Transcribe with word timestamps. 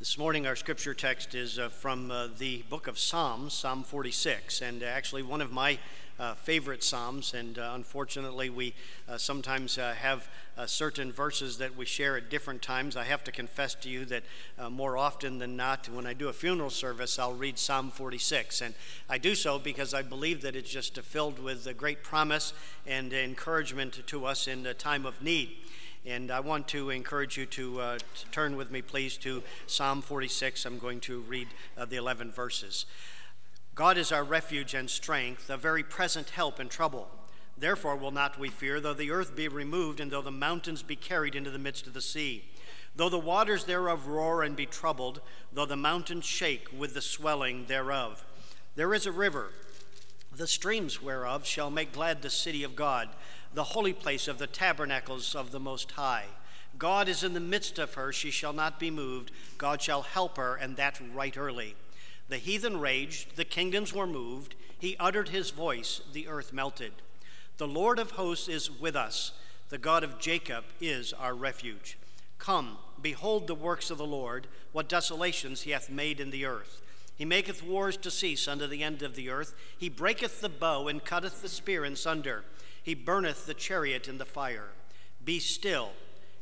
This 0.00 0.18
morning, 0.18 0.44
our 0.44 0.56
scripture 0.56 0.92
text 0.92 1.36
is 1.36 1.56
uh, 1.56 1.68
from 1.68 2.10
uh, 2.10 2.26
the 2.36 2.64
book 2.68 2.88
of 2.88 2.98
Psalms, 2.98 3.54
Psalm 3.54 3.84
46, 3.84 4.60
and 4.60 4.82
actually 4.82 5.22
one 5.22 5.40
of 5.40 5.52
my 5.52 5.78
uh, 6.18 6.34
favorite 6.34 6.82
Psalms. 6.82 7.32
And 7.32 7.56
uh, 7.56 7.70
unfortunately, 7.74 8.50
we 8.50 8.74
uh, 9.08 9.18
sometimes 9.18 9.78
uh, 9.78 9.94
have 9.94 10.28
certain 10.66 11.12
verses 11.12 11.58
that 11.58 11.76
we 11.76 11.84
share 11.84 12.16
at 12.16 12.28
different 12.28 12.60
times. 12.60 12.96
I 12.96 13.04
have 13.04 13.22
to 13.24 13.32
confess 13.32 13.76
to 13.76 13.88
you 13.88 14.04
that 14.06 14.24
more 14.70 14.96
often 14.96 15.38
than 15.38 15.56
not, 15.56 15.88
when 15.88 16.06
I 16.06 16.12
do 16.12 16.28
a 16.28 16.32
funeral 16.32 16.70
service, 16.70 17.18
I'll 17.18 17.32
read 17.32 17.56
Psalm 17.56 17.90
46. 17.90 18.62
And 18.62 18.74
I 19.08 19.18
do 19.18 19.36
so 19.36 19.60
because 19.60 19.94
I 19.94 20.02
believe 20.02 20.42
that 20.42 20.56
it's 20.56 20.70
just 20.70 20.98
filled 21.00 21.38
with 21.38 21.76
great 21.76 22.02
promise 22.02 22.52
and 22.84 23.12
encouragement 23.12 24.04
to 24.06 24.26
us 24.26 24.48
in 24.48 24.66
a 24.66 24.74
time 24.74 25.06
of 25.06 25.22
need. 25.22 25.56
And 26.06 26.30
I 26.30 26.40
want 26.40 26.68
to 26.68 26.90
encourage 26.90 27.38
you 27.38 27.46
to, 27.46 27.80
uh, 27.80 27.98
to, 27.98 28.26
turn 28.30 28.56
with 28.56 28.70
me, 28.70 28.82
please, 28.82 29.16
to 29.18 29.42
Psalm 29.66 30.02
46. 30.02 30.66
I'm 30.66 30.78
going 30.78 31.00
to 31.00 31.20
read 31.20 31.48
uh, 31.78 31.86
the 31.86 31.96
11 31.96 32.30
verses. 32.30 32.84
God 33.74 33.96
is 33.96 34.12
our 34.12 34.22
refuge 34.22 34.74
and 34.74 34.90
strength, 34.90 35.48
a 35.48 35.56
very 35.56 35.82
present 35.82 36.30
help 36.30 36.60
in 36.60 36.68
trouble. 36.68 37.08
Therefore 37.56 37.96
will 37.96 38.10
not 38.10 38.38
we 38.38 38.50
fear, 38.50 38.80
though 38.80 38.92
the 38.92 39.10
earth 39.10 39.34
be 39.34 39.48
removed, 39.48 39.98
and 39.98 40.10
though 40.10 40.20
the 40.20 40.30
mountains 40.30 40.82
be 40.82 40.94
carried 40.94 41.34
into 41.34 41.50
the 41.50 41.58
midst 41.58 41.86
of 41.86 41.94
the 41.94 42.02
sea. 42.02 42.44
Though 42.94 43.08
the 43.08 43.18
waters 43.18 43.64
thereof 43.64 44.06
roar 44.06 44.42
and 44.42 44.54
be 44.54 44.66
troubled, 44.66 45.22
though 45.54 45.66
the 45.66 45.74
mountains 45.74 46.26
shake 46.26 46.68
with 46.76 46.92
the 46.92 47.00
swelling 47.00 47.64
thereof. 47.64 48.26
There 48.76 48.92
is 48.92 49.06
a 49.06 49.12
river, 49.12 49.52
the 50.36 50.46
streams 50.46 51.00
whereof 51.00 51.46
shall 51.46 51.70
make 51.70 51.92
glad 51.92 52.20
the 52.20 52.30
city 52.30 52.62
of 52.62 52.76
God 52.76 53.08
the 53.54 53.64
holy 53.64 53.92
place 53.92 54.26
of 54.26 54.38
the 54.38 54.46
tabernacles 54.46 55.34
of 55.34 55.52
the 55.52 55.60
Most 55.60 55.92
High. 55.92 56.24
God 56.76 57.08
is 57.08 57.22
in 57.22 57.34
the 57.34 57.40
midst 57.40 57.78
of 57.78 57.94
her, 57.94 58.12
she 58.12 58.30
shall 58.30 58.52
not 58.52 58.80
be 58.80 58.90
moved. 58.90 59.30
God 59.58 59.80
shall 59.80 60.02
help 60.02 60.36
her, 60.36 60.56
and 60.56 60.76
that 60.76 61.00
right 61.14 61.36
early. 61.36 61.76
The 62.28 62.38
heathen 62.38 62.80
raged, 62.80 63.36
the 63.36 63.44
kingdoms 63.44 63.92
were 63.92 64.06
moved. 64.06 64.56
He 64.78 64.96
uttered 64.98 65.28
his 65.28 65.50
voice, 65.50 66.00
the 66.12 66.26
earth 66.26 66.52
melted. 66.52 66.92
The 67.58 67.68
Lord 67.68 68.00
of 68.00 68.12
hosts 68.12 68.48
is 68.48 68.70
with 68.70 68.96
us, 68.96 69.32
the 69.68 69.78
God 69.78 70.02
of 70.02 70.18
Jacob 70.18 70.64
is 70.80 71.12
our 71.12 71.34
refuge. 71.34 71.96
Come, 72.38 72.78
behold 73.00 73.46
the 73.46 73.54
works 73.54 73.90
of 73.90 73.98
the 73.98 74.06
Lord, 74.06 74.48
what 74.72 74.88
desolations 74.88 75.62
he 75.62 75.70
hath 75.70 75.88
made 75.88 76.18
in 76.18 76.30
the 76.30 76.44
earth. 76.44 76.82
He 77.16 77.24
maketh 77.24 77.62
wars 77.62 77.96
to 77.98 78.10
cease 78.10 78.48
unto 78.48 78.66
the 78.66 78.82
end 78.82 79.02
of 79.02 79.14
the 79.14 79.30
earth. 79.30 79.54
He 79.78 79.88
breaketh 79.88 80.40
the 80.40 80.48
bow 80.48 80.88
and 80.88 81.04
cutteth 81.04 81.42
the 81.42 81.48
spear 81.48 81.84
in 81.84 81.94
sunder. 81.94 82.44
He 82.84 82.94
burneth 82.94 83.46
the 83.46 83.54
chariot 83.54 84.06
in 84.06 84.18
the 84.18 84.26
fire. 84.26 84.68
Be 85.24 85.40
still 85.40 85.92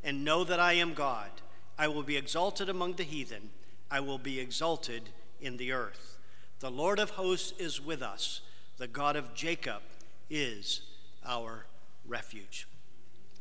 and 0.02 0.24
know 0.24 0.42
that 0.42 0.60
I 0.60 0.74
am 0.74 0.92
God. 0.92 1.30
I 1.78 1.86
will 1.88 2.02
be 2.02 2.16
exalted 2.16 2.68
among 2.68 2.94
the 2.94 3.04
heathen, 3.04 3.50
I 3.90 4.00
will 4.00 4.18
be 4.18 4.38
exalted 4.38 5.10
in 5.40 5.56
the 5.56 5.72
earth. 5.72 6.18
The 6.60 6.70
Lord 6.70 6.98
of 6.98 7.10
hosts 7.10 7.52
is 7.58 7.80
with 7.80 8.02
us, 8.02 8.40
the 8.76 8.88
God 8.88 9.16
of 9.16 9.34
Jacob 9.34 9.82
is 10.28 10.82
our 11.24 11.66
refuge. 12.06 12.66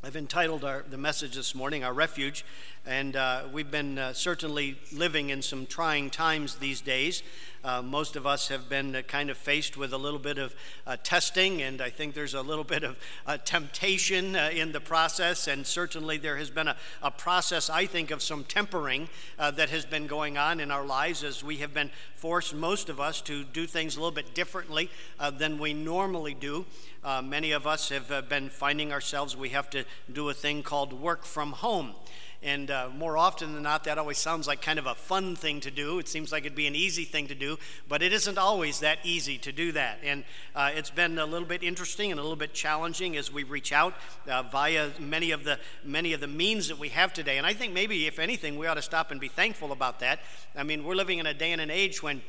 I've 0.03 0.15
entitled 0.15 0.63
our, 0.63 0.83
the 0.87 0.97
message 0.97 1.35
this 1.35 1.53
morning, 1.53 1.83
Our 1.83 1.93
Refuge, 1.93 2.43
and 2.85 3.15
uh, 3.15 3.43
we've 3.53 3.69
been 3.69 3.99
uh, 3.99 4.11
certainly 4.11 4.75
living 4.91 5.29
in 5.29 5.41
some 5.41 5.67
trying 5.67 6.09
times 6.09 6.55
these 6.55 6.81
days. 6.81 7.21
Uh, 7.63 7.79
most 7.79 8.15
of 8.15 8.25
us 8.25 8.47
have 8.47 8.67
been 8.69 8.95
uh, 8.95 9.03
kind 9.03 9.29
of 9.29 9.37
faced 9.37 9.77
with 9.77 9.93
a 9.93 9.97
little 9.97 10.19
bit 10.19 10.39
of 10.39 10.55
uh, 10.87 10.97
testing, 11.03 11.61
and 11.61 11.79
I 11.79 11.91
think 11.91 12.15
there's 12.15 12.33
a 12.33 12.41
little 12.41 12.63
bit 12.75 12.83
of 12.83 12.97
uh, 13.27 13.37
temptation 13.37 14.35
in 14.35 14.71
the 14.71 14.79
process. 14.79 15.47
And 15.47 15.67
certainly 15.67 16.17
there 16.17 16.37
has 16.37 16.49
been 16.49 16.69
a, 16.69 16.75
a 17.03 17.11
process, 17.11 17.69
I 17.69 17.85
think, 17.85 18.09
of 18.09 18.23
some 18.23 18.43
tempering 18.43 19.09
that 19.37 19.69
has 19.69 19.85
been 19.85 20.07
going 20.07 20.37
on 20.37 20.59
in 20.59 20.71
our 20.71 20.85
lives 20.85 21.23
as 21.23 21.43
we 21.43 21.57
have 21.57 21.73
been 21.73 21.91
forced, 22.15 22.55
most 22.55 22.89
of 22.89 22.99
us, 22.99 23.21
to 23.21 23.43
do 23.43 23.67
things 23.67 23.95
a 23.95 23.99
little 23.99 24.11
bit 24.11 24.33
differently 24.33 24.89
than 25.33 25.59
we 25.59 25.73
normally 25.73 26.33
do. 26.33 26.65
many 27.23 27.51
of 27.51 27.67
us 27.67 27.89
have 27.89 28.29
been 28.29 28.49
finding 28.49 28.91
ourselves, 28.91 29.35
we 29.35 29.49
have 29.49 29.69
to 29.71 29.83
do 30.11 30.29
a 30.29 30.33
thing 30.33 30.63
called 30.63 30.93
work 30.93 31.25
from 31.25 31.51
home. 31.51 31.93
And 32.43 32.71
uh, 32.71 32.89
more 32.97 33.17
often 33.17 33.53
than 33.53 33.61
not, 33.61 33.83
that 33.83 33.99
always 33.99 34.17
sounds 34.17 34.47
like 34.47 34.63
kind 34.63 34.79
of 34.79 34.87
a 34.87 34.95
fun 34.95 35.35
thing 35.35 35.59
to 35.59 35.69
do. 35.69 35.99
It 35.99 36.07
seems 36.07 36.31
like 36.31 36.43
it'd 36.43 36.55
be 36.55 36.65
an 36.65 36.75
easy 36.75 37.03
thing 37.03 37.27
to 37.27 37.35
do, 37.35 37.59
but 37.87 38.01
it 38.01 38.11
isn't 38.13 38.37
always 38.37 38.79
that 38.79 38.97
easy 39.03 39.37
to 39.39 39.51
do 39.51 39.71
that. 39.73 39.99
And 40.03 40.23
uh, 40.55 40.71
it's 40.73 40.89
been 40.89 41.19
a 41.19 41.25
little 41.25 41.47
bit 41.47 41.61
interesting 41.61 42.09
and 42.09 42.19
a 42.19 42.23
little 42.23 42.35
bit 42.35 42.53
challenging 42.53 43.15
as 43.15 43.31
we 43.31 43.43
reach 43.43 43.71
out 43.71 43.93
uh, 44.27 44.41
via 44.43 44.89
many 44.99 45.29
of 45.29 45.43
the 45.43 45.59
many 45.83 46.13
of 46.13 46.19
the 46.19 46.27
means 46.27 46.67
that 46.69 46.79
we 46.79 46.89
have 46.89 47.13
today. 47.13 47.37
And 47.37 47.45
I 47.45 47.53
think 47.53 47.73
maybe, 47.73 48.07
if 48.07 48.17
anything, 48.17 48.57
we 48.57 48.65
ought 48.65 48.73
to 48.75 48.81
stop 48.81 49.11
and 49.11 49.19
be 49.19 49.27
thankful 49.27 49.71
about 49.71 49.99
that. 49.99 50.19
I 50.55 50.63
mean, 50.63 50.83
we're 50.83 50.95
living 50.95 51.19
in 51.19 51.27
a 51.27 51.35
day 51.35 51.51
and 51.51 51.61
an 51.61 51.69
age 51.69 52.01
when 52.01 52.23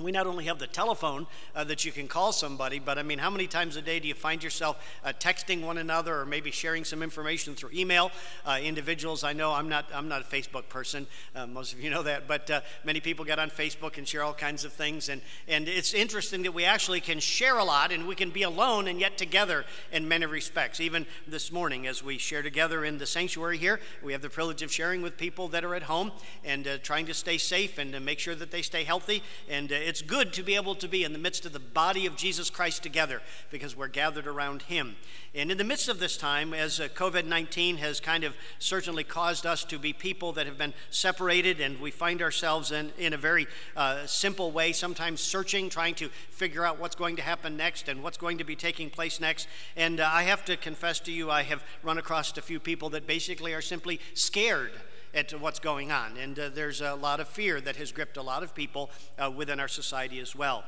we 0.00 0.12
not 0.12 0.28
only 0.28 0.44
have 0.44 0.60
the 0.60 0.66
telephone 0.68 1.26
uh, 1.56 1.64
that 1.64 1.84
you 1.84 1.90
can 1.90 2.06
call 2.06 2.30
somebody, 2.30 2.78
but 2.78 2.98
I 2.98 3.02
mean, 3.02 3.18
how 3.18 3.30
many 3.30 3.48
times 3.48 3.74
a 3.74 3.82
day 3.82 3.98
do 3.98 4.06
you 4.06 4.14
find 4.14 4.44
yourself 4.44 4.76
uh, 5.04 5.12
texting 5.18 5.62
one 5.62 5.76
another 5.76 6.20
or 6.20 6.24
maybe 6.24 6.52
sharing 6.52 6.84
some 6.84 7.02
information 7.02 7.56
through 7.56 7.70
email? 7.74 8.12
Uh, 8.46 8.60
individuals, 8.62 9.24
I 9.24 9.32
know 9.32 9.52
I'm 9.52 9.68
not, 9.68 9.86
I'm 9.92 10.06
not 10.06 10.20
a 10.20 10.24
Facebook 10.24 10.68
person, 10.68 11.08
uh, 11.34 11.48
most 11.48 11.72
of 11.72 11.80
you 11.80 11.90
know 11.90 12.04
that, 12.04 12.28
but 12.28 12.48
uh, 12.48 12.60
many 12.84 13.00
people 13.00 13.24
get 13.24 13.40
on 13.40 13.50
Facebook 13.50 13.98
and 13.98 14.06
share 14.06 14.22
all 14.22 14.34
kinds 14.34 14.64
of 14.64 14.72
things. 14.72 15.08
And, 15.08 15.20
and 15.48 15.66
it's 15.66 15.92
interesting 15.92 16.44
that 16.44 16.54
we 16.54 16.64
actually 16.64 17.00
can 17.00 17.18
share 17.18 17.58
a 17.58 17.64
lot 17.64 17.90
and 17.90 18.06
we 18.06 18.14
can 18.14 18.30
be 18.30 18.44
alone 18.44 18.86
and 18.86 19.00
yet 19.00 19.18
together 19.18 19.64
in 19.90 20.06
many 20.06 20.26
respects. 20.26 20.78
Even 20.78 21.06
this 21.26 21.50
morning, 21.50 21.88
as 21.88 22.04
we 22.04 22.18
share 22.18 22.42
together 22.42 22.84
in 22.84 22.98
the 22.98 23.06
sanctuary 23.06 23.58
here, 23.58 23.80
we 24.00 24.12
have 24.12 24.22
the 24.22 24.30
privilege 24.30 24.62
of 24.62 24.70
sharing 24.70 25.02
with 25.02 25.16
people 25.16 25.48
that 25.48 25.64
are 25.64 25.74
at 25.74 25.82
home 25.82 26.12
and 26.44 26.68
uh, 26.68 26.78
trying 26.84 27.06
to 27.06 27.14
stay 27.14 27.36
safe 27.36 27.78
and 27.78 27.92
to 27.92 27.98
make 27.98 28.20
sure 28.20 28.36
that 28.36 28.52
they 28.52 28.62
stay 28.62 28.84
healthy. 28.84 29.24
And 29.48 29.72
it's 29.88 30.02
good 30.02 30.34
to 30.34 30.42
be 30.42 30.54
able 30.54 30.74
to 30.74 30.86
be 30.86 31.02
in 31.02 31.14
the 31.14 31.18
midst 31.18 31.46
of 31.46 31.54
the 31.54 31.58
body 31.58 32.04
of 32.04 32.14
Jesus 32.14 32.50
Christ 32.50 32.82
together 32.82 33.22
because 33.50 33.74
we're 33.74 33.88
gathered 33.88 34.26
around 34.26 34.62
Him. 34.62 34.96
And 35.34 35.50
in 35.50 35.56
the 35.56 35.64
midst 35.64 35.88
of 35.88 35.98
this 35.98 36.18
time, 36.18 36.52
as 36.52 36.78
uh, 36.78 36.88
COVID 36.88 37.24
19 37.24 37.78
has 37.78 37.98
kind 37.98 38.22
of 38.22 38.36
certainly 38.58 39.02
caused 39.02 39.46
us 39.46 39.64
to 39.64 39.78
be 39.78 39.94
people 39.94 40.32
that 40.32 40.46
have 40.46 40.58
been 40.58 40.74
separated, 40.90 41.58
and 41.60 41.80
we 41.80 41.90
find 41.90 42.20
ourselves 42.20 42.70
in, 42.70 42.92
in 42.98 43.14
a 43.14 43.16
very 43.16 43.46
uh, 43.76 44.06
simple 44.06 44.52
way, 44.52 44.72
sometimes 44.72 45.22
searching, 45.22 45.70
trying 45.70 45.94
to 45.94 46.10
figure 46.28 46.66
out 46.66 46.78
what's 46.78 46.96
going 46.96 47.16
to 47.16 47.22
happen 47.22 47.56
next 47.56 47.88
and 47.88 48.02
what's 48.02 48.18
going 48.18 48.36
to 48.36 48.44
be 48.44 48.56
taking 48.56 48.90
place 48.90 49.20
next. 49.20 49.48
And 49.74 50.00
uh, 50.00 50.10
I 50.12 50.24
have 50.24 50.44
to 50.44 50.56
confess 50.58 51.00
to 51.00 51.12
you, 51.12 51.30
I 51.30 51.44
have 51.44 51.64
run 51.82 51.96
across 51.96 52.36
a 52.36 52.42
few 52.42 52.60
people 52.60 52.90
that 52.90 53.06
basically 53.06 53.54
are 53.54 53.62
simply 53.62 54.00
scared 54.12 54.72
at 55.14 55.32
what's 55.40 55.58
going 55.58 55.90
on. 55.92 56.16
And 56.16 56.38
uh, 56.38 56.48
there's 56.48 56.80
a 56.80 56.94
lot 56.94 57.20
of 57.20 57.28
fear 57.28 57.60
that 57.60 57.76
has 57.76 57.92
gripped 57.92 58.16
a 58.16 58.22
lot 58.22 58.42
of 58.42 58.54
people 58.54 58.90
uh, 59.18 59.30
within 59.30 59.60
our 59.60 59.68
society 59.68 60.20
as 60.20 60.34
well. 60.34 60.64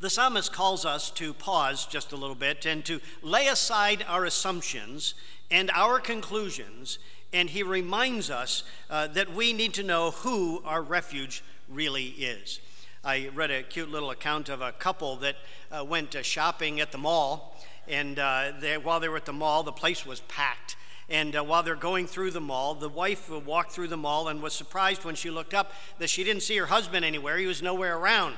The 0.00 0.10
psalmist 0.10 0.52
calls 0.52 0.86
us 0.86 1.10
to 1.12 1.34
pause 1.34 1.84
just 1.84 2.12
a 2.12 2.16
little 2.16 2.34
bit 2.34 2.64
and 2.64 2.84
to 2.86 3.00
lay 3.22 3.48
aside 3.48 4.04
our 4.08 4.24
assumptions 4.24 5.14
and 5.50 5.70
our 5.74 6.00
conclusions, 6.00 6.98
and 7.32 7.50
he 7.50 7.62
reminds 7.62 8.30
us 8.30 8.62
uh, 8.88 9.08
that 9.08 9.34
we 9.34 9.52
need 9.52 9.74
to 9.74 9.82
know 9.82 10.10
who 10.10 10.62
our 10.64 10.80
refuge 10.80 11.44
really 11.68 12.06
is. 12.06 12.60
I 13.04 13.30
read 13.34 13.50
a 13.50 13.62
cute 13.62 13.90
little 13.90 14.10
account 14.10 14.48
of 14.48 14.60
a 14.60 14.72
couple 14.72 15.16
that 15.16 15.36
uh, 15.70 15.84
went 15.84 16.16
shopping 16.24 16.80
at 16.80 16.92
the 16.92 16.98
mall, 16.98 17.56
and 17.86 18.18
uh, 18.18 18.52
they, 18.58 18.78
while 18.78 19.00
they 19.00 19.08
were 19.08 19.16
at 19.16 19.26
the 19.26 19.32
mall, 19.32 19.62
the 19.62 19.72
place 19.72 20.06
was 20.06 20.20
packed. 20.20 20.76
And 21.10 21.34
uh, 21.34 21.42
while 21.42 21.64
they're 21.64 21.74
going 21.74 22.06
through 22.06 22.30
the 22.30 22.40
mall, 22.40 22.74
the 22.76 22.88
wife 22.88 23.28
walked 23.28 23.72
through 23.72 23.88
the 23.88 23.96
mall 23.96 24.28
and 24.28 24.40
was 24.40 24.54
surprised 24.54 25.04
when 25.04 25.16
she 25.16 25.28
looked 25.28 25.54
up 25.54 25.72
that 25.98 26.08
she 26.08 26.22
didn't 26.22 26.44
see 26.44 26.56
her 26.56 26.66
husband 26.66 27.04
anywhere. 27.04 27.36
He 27.36 27.46
was 27.46 27.62
nowhere 27.62 27.96
around. 27.96 28.36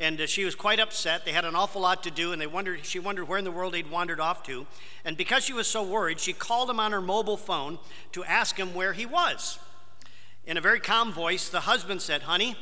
And 0.00 0.20
uh, 0.20 0.26
she 0.26 0.44
was 0.44 0.56
quite 0.56 0.80
upset. 0.80 1.24
They 1.24 1.32
had 1.32 1.44
an 1.44 1.54
awful 1.54 1.80
lot 1.80 2.02
to 2.02 2.10
do, 2.10 2.32
and 2.32 2.40
they 2.40 2.46
wondered, 2.46 2.84
she 2.84 2.98
wondered 2.98 3.26
where 3.26 3.38
in 3.38 3.44
the 3.44 3.52
world 3.52 3.74
he'd 3.74 3.90
wandered 3.90 4.20
off 4.20 4.42
to. 4.44 4.66
And 5.04 5.16
because 5.16 5.44
she 5.44 5.52
was 5.52 5.68
so 5.68 5.82
worried, 5.82 6.18
she 6.18 6.32
called 6.32 6.68
him 6.68 6.80
on 6.80 6.92
her 6.92 7.00
mobile 7.00 7.36
phone 7.36 7.78
to 8.12 8.24
ask 8.24 8.56
him 8.56 8.74
where 8.74 8.92
he 8.92 9.06
was. 9.06 9.58
In 10.44 10.56
a 10.56 10.60
very 10.60 10.80
calm 10.80 11.12
voice, 11.12 11.48
the 11.48 11.60
husband 11.60 12.02
said, 12.02 12.22
Honey, 12.22 12.56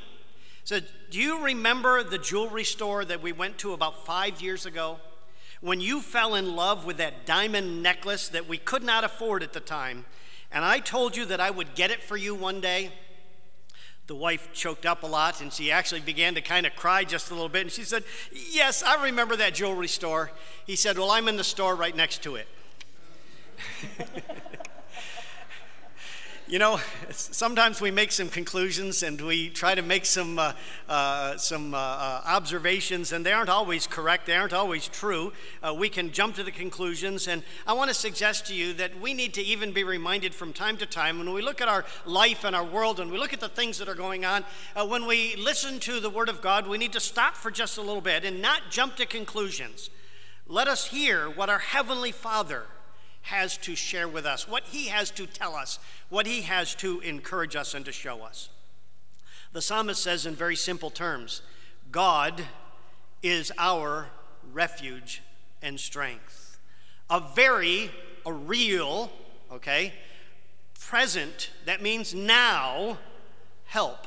said, 0.64 0.87
Do 1.11 1.19
you 1.19 1.43
remember 1.43 2.02
the 2.02 2.19
jewelry 2.19 2.64
store 2.64 3.05
that 3.05 3.23
we 3.23 3.32
went 3.32 3.59
to 3.59 3.73
about 3.73 4.05
five 4.05 4.43
years 4.43 4.67
ago? 4.67 4.99
When 5.61 5.81
you 5.81 6.00
fell 6.00 6.35
in 6.35 6.55
love 6.55 6.85
with 6.85 6.99
that 6.99 7.26
diamond 7.26 7.82
necklace 7.82 8.29
that 8.29 8.49
we 8.49 8.58
could 8.58 8.82
not 8.82 9.05
afford 9.05 9.43
at 9.43 9.53
the 9.53 9.61
time, 9.61 10.05
and 10.53 10.64
I 10.64 10.79
told 10.79 11.17
you 11.17 11.25
that 11.26 11.41
I 11.41 11.50
would 11.50 11.75
get 11.75 11.91
it 11.91 12.03
for 12.03 12.17
you 12.17 12.35
one 12.35 12.61
day, 12.61 12.93
the 14.06 14.14
wife 14.14 14.53
choked 14.53 14.87
up 14.87 15.03
a 15.03 15.06
lot 15.06 15.41
and 15.41 15.53
she 15.53 15.73
actually 15.73 16.00
began 16.00 16.35
to 16.35 16.41
kind 16.41 16.64
of 16.64 16.76
cry 16.76 17.03
just 17.03 17.31
a 17.31 17.35
little 17.35 17.49
bit. 17.49 17.62
And 17.62 17.73
she 17.73 17.82
said, 17.82 18.05
Yes, 18.32 18.82
I 18.82 19.03
remember 19.03 19.35
that 19.37 19.55
jewelry 19.55 19.88
store. 19.88 20.31
He 20.64 20.76
said, 20.76 20.97
Well, 20.97 21.11
I'm 21.11 21.29
in 21.29 21.37
the 21.37 21.44
store 21.44 21.75
right 21.75 21.94
next 21.94 22.23
to 22.23 22.37
it. 22.37 22.47
You 26.48 26.60
know, 26.60 26.78
sometimes 27.10 27.81
we 27.81 27.90
make 27.90 28.12
some 28.12 28.28
conclusions 28.28 29.02
and 29.02 29.20
we 29.20 29.48
try 29.48 29.75
to 29.75 29.82
make 29.82 30.06
some, 30.06 30.38
uh, 30.38 30.52
uh, 30.88 31.37
some 31.38 31.75
uh, 31.75 31.76
uh 31.76 32.22
observations, 32.25 33.10
and 33.10 33.26
they 33.26 33.32
aren't 33.32 33.48
always 33.48 33.88
correct, 33.88 34.26
they 34.26 34.37
aren't 34.37 34.52
always 34.52 34.87
true. 34.87 35.32
Uh, 35.60 35.75
we 35.75 35.88
can 35.88 36.12
jump 36.12 36.37
to 36.37 36.44
the 36.44 36.52
conclusions, 36.52 37.26
and 37.26 37.43
I 37.66 37.72
want 37.72 37.88
to 37.88 37.94
suggest 37.94 38.46
to 38.46 38.54
you 38.54 38.75
that 38.75 39.00
we 39.00 39.12
need 39.12 39.34
to 39.34 39.43
even 39.43 39.72
be 39.72 39.82
reminded 39.82 40.37
from 40.37 40.52
time 40.52 40.76
to 40.76 40.87
time 40.87 41.19
when 41.19 41.32
we 41.32 41.43
look 41.43 41.60
at 41.60 41.66
our 41.66 41.84
life 42.04 42.44
and 42.44 42.54
our 42.54 42.64
world 42.64 43.00
and 43.00 43.10
we 43.10 43.19
look 43.19 43.32
at 43.32 43.40
the 43.40 43.49
things 43.49 43.78
that 43.78 43.88
are 43.88 43.96
going 43.96 44.25
on, 44.25 44.44
uh, 44.76 44.87
when 44.87 45.04
we 45.04 45.34
listen 45.34 45.81
to 45.81 45.99
the 45.99 46.10
Word 46.10 46.28
of 46.28 46.42
God, 46.42 46.69
we 46.69 46.78
need 46.78 46.92
to 46.92 47.00
stop 47.00 47.34
for 47.34 47.50
just 47.50 47.76
a 47.76 47.82
little 47.82 48.00
bit 48.00 48.25
and 48.25 48.40
not 48.40 48.70
jump 48.70 48.94
to 48.96 49.06
conclusions. 49.06 49.90
Let 50.46 50.69
us 50.69 50.87
hear 50.87 51.28
what 51.28 51.50
our 51.50 51.58
Heavenly 51.58 52.12
Father 52.12 52.66
has 53.26 53.56
to 53.58 53.75
share 53.75 54.06
with 54.06 54.25
us, 54.25 54.46
what 54.46 54.62
he 54.64 54.87
has 54.87 55.11
to 55.11 55.26
tell 55.26 55.56
us, 55.56 55.81
what 56.08 56.26
he 56.26 56.43
has 56.43 56.76
to 56.76 57.00
encourage 57.00 57.56
us 57.56 57.75
and 57.75 57.84
to 57.84 57.90
show 57.90 58.23
us. 58.23 58.50
The 59.52 59.61
psalmist 59.61 60.00
says 60.00 60.26
in 60.26 60.37
very 60.37 60.55
simple 60.55 60.90
terms 60.90 61.43
God 61.90 62.44
is 63.25 63.50
our 63.58 64.06
refuge 64.52 65.23
and 65.61 65.81
strength. 65.81 66.61
A 67.11 67.20
very, 67.34 67.90
a 68.25 68.32
real, 68.32 69.11
okay, 69.50 69.93
present, 70.78 71.50
that 71.64 71.82
means 71.82 72.14
now, 72.14 72.99
help 73.64 74.06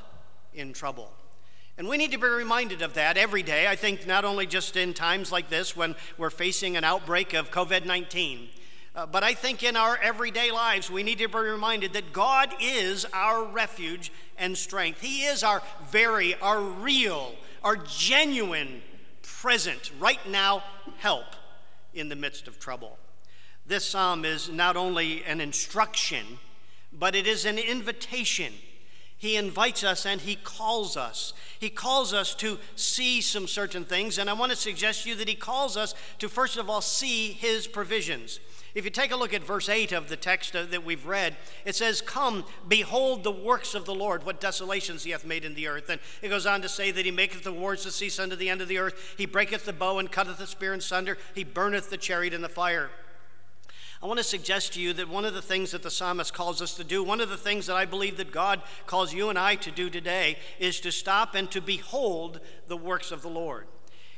in 0.53 0.71
trouble. 0.71 1.11
And 1.77 1.89
we 1.89 1.97
need 1.97 2.11
to 2.11 2.17
be 2.17 2.27
reminded 2.27 2.81
of 2.81 2.93
that 2.93 3.17
every 3.17 3.43
day. 3.43 3.67
I 3.67 3.75
think 3.75 4.07
not 4.07 4.23
only 4.23 4.45
just 4.45 4.77
in 4.77 4.93
times 4.93 5.29
like 5.29 5.49
this 5.49 5.75
when 5.75 5.95
we're 6.17 6.29
facing 6.29 6.77
an 6.77 6.85
outbreak 6.85 7.33
of 7.33 7.51
COVID 7.51 7.85
19, 7.85 8.49
uh, 8.95 9.05
but 9.05 9.23
I 9.23 9.33
think 9.33 9.63
in 9.63 9.75
our 9.75 9.97
everyday 9.97 10.51
lives, 10.51 10.89
we 10.89 11.03
need 11.03 11.19
to 11.19 11.27
be 11.27 11.37
reminded 11.37 11.93
that 11.93 12.11
God 12.11 12.53
is 12.59 13.05
our 13.13 13.43
refuge 13.45 14.11
and 14.37 14.57
strength. 14.57 15.01
He 15.01 15.23
is 15.23 15.43
our 15.43 15.61
very, 15.89 16.35
our 16.35 16.59
real, 16.59 17.35
our 17.63 17.75
genuine, 17.75 18.81
present, 19.21 19.91
right 19.99 20.19
now 20.27 20.63
help 20.97 21.25
in 21.93 22.09
the 22.09 22.15
midst 22.15 22.47
of 22.47 22.59
trouble. 22.59 22.97
This 23.65 23.85
psalm 23.85 24.25
is 24.25 24.49
not 24.49 24.75
only 24.75 25.23
an 25.23 25.39
instruction, 25.39 26.39
but 26.91 27.15
it 27.15 27.27
is 27.27 27.45
an 27.45 27.59
invitation. 27.59 28.53
He 29.15 29.35
invites 29.35 29.83
us 29.83 30.05
and 30.05 30.21
he 30.21 30.35
calls 30.35 30.97
us. 30.97 31.33
He 31.59 31.69
calls 31.69 32.13
us 32.13 32.33
to 32.35 32.57
see 32.75 33.21
some 33.21 33.47
certain 33.47 33.83
things, 33.85 34.17
and 34.17 34.29
I 34.29 34.33
want 34.33 34.51
to 34.51 34.57
suggest 34.57 35.03
to 35.03 35.09
you 35.09 35.15
that 35.15 35.27
he 35.27 35.35
calls 35.35 35.77
us 35.77 35.93
to, 36.19 36.29
first 36.29 36.57
of 36.57 36.69
all, 36.69 36.81
see 36.81 37.33
his 37.33 37.67
provisions. 37.67 38.39
If 38.75 38.85
you 38.85 38.91
take 38.91 39.11
a 39.11 39.15
look 39.15 39.33
at 39.33 39.43
verse 39.43 39.67
8 39.67 39.91
of 39.91 40.09
the 40.09 40.15
text 40.15 40.53
that 40.53 40.85
we've 40.85 41.05
read, 41.05 41.37
it 41.65 41.75
says, 41.75 42.01
Come, 42.01 42.45
behold 42.67 43.23
the 43.23 43.31
works 43.31 43.73
of 43.73 43.85
the 43.85 43.95
Lord, 43.95 44.25
what 44.25 44.39
desolations 44.39 45.03
he 45.03 45.11
hath 45.11 45.25
made 45.25 45.43
in 45.43 45.55
the 45.55 45.67
earth. 45.67 45.89
And 45.89 45.99
it 46.21 46.29
goes 46.29 46.45
on 46.45 46.61
to 46.61 46.69
say 46.69 46.91
that 46.91 47.05
he 47.05 47.11
maketh 47.11 47.43
the 47.43 47.51
wars 47.51 47.83
to 47.83 47.91
cease 47.91 48.19
unto 48.19 48.35
the 48.35 48.49
end 48.49 48.61
of 48.61 48.67
the 48.67 48.77
earth. 48.77 49.15
He 49.17 49.25
breaketh 49.25 49.65
the 49.65 49.73
bow 49.73 49.97
and 49.97 50.11
cutteth 50.11 50.37
the 50.37 50.47
spear 50.47 50.73
in 50.73 50.81
sunder. 50.81 51.17
He 51.33 51.43
burneth 51.43 51.89
the 51.89 51.97
chariot 51.97 52.33
in 52.33 52.41
the 52.41 52.49
fire. 52.49 52.91
I 54.01 54.05
want 54.05 54.19
to 54.19 54.23
suggest 54.23 54.73
to 54.73 54.81
you 54.81 54.93
that 54.93 55.09
one 55.09 55.25
of 55.25 55.33
the 55.33 55.41
things 55.41 55.71
that 55.71 55.83
the 55.83 55.91
psalmist 55.91 56.33
calls 56.33 56.61
us 56.61 56.75
to 56.75 56.85
do, 56.85 57.03
one 57.03 57.19
of 57.19 57.29
the 57.29 57.35
things 57.35 57.65
that 57.65 57.75
I 57.75 57.83
believe 57.83 58.15
that 58.15 58.31
God 58.31 58.61
calls 58.85 59.13
you 59.13 59.29
and 59.29 59.37
I 59.37 59.55
to 59.55 59.71
do 59.71 59.89
today, 59.89 60.37
is 60.57 60.79
to 60.81 60.91
stop 60.91 61.35
and 61.35 61.51
to 61.51 61.59
behold 61.59 62.39
the 62.67 62.77
works 62.77 63.11
of 63.11 63.21
the 63.21 63.29
Lord. 63.29 63.67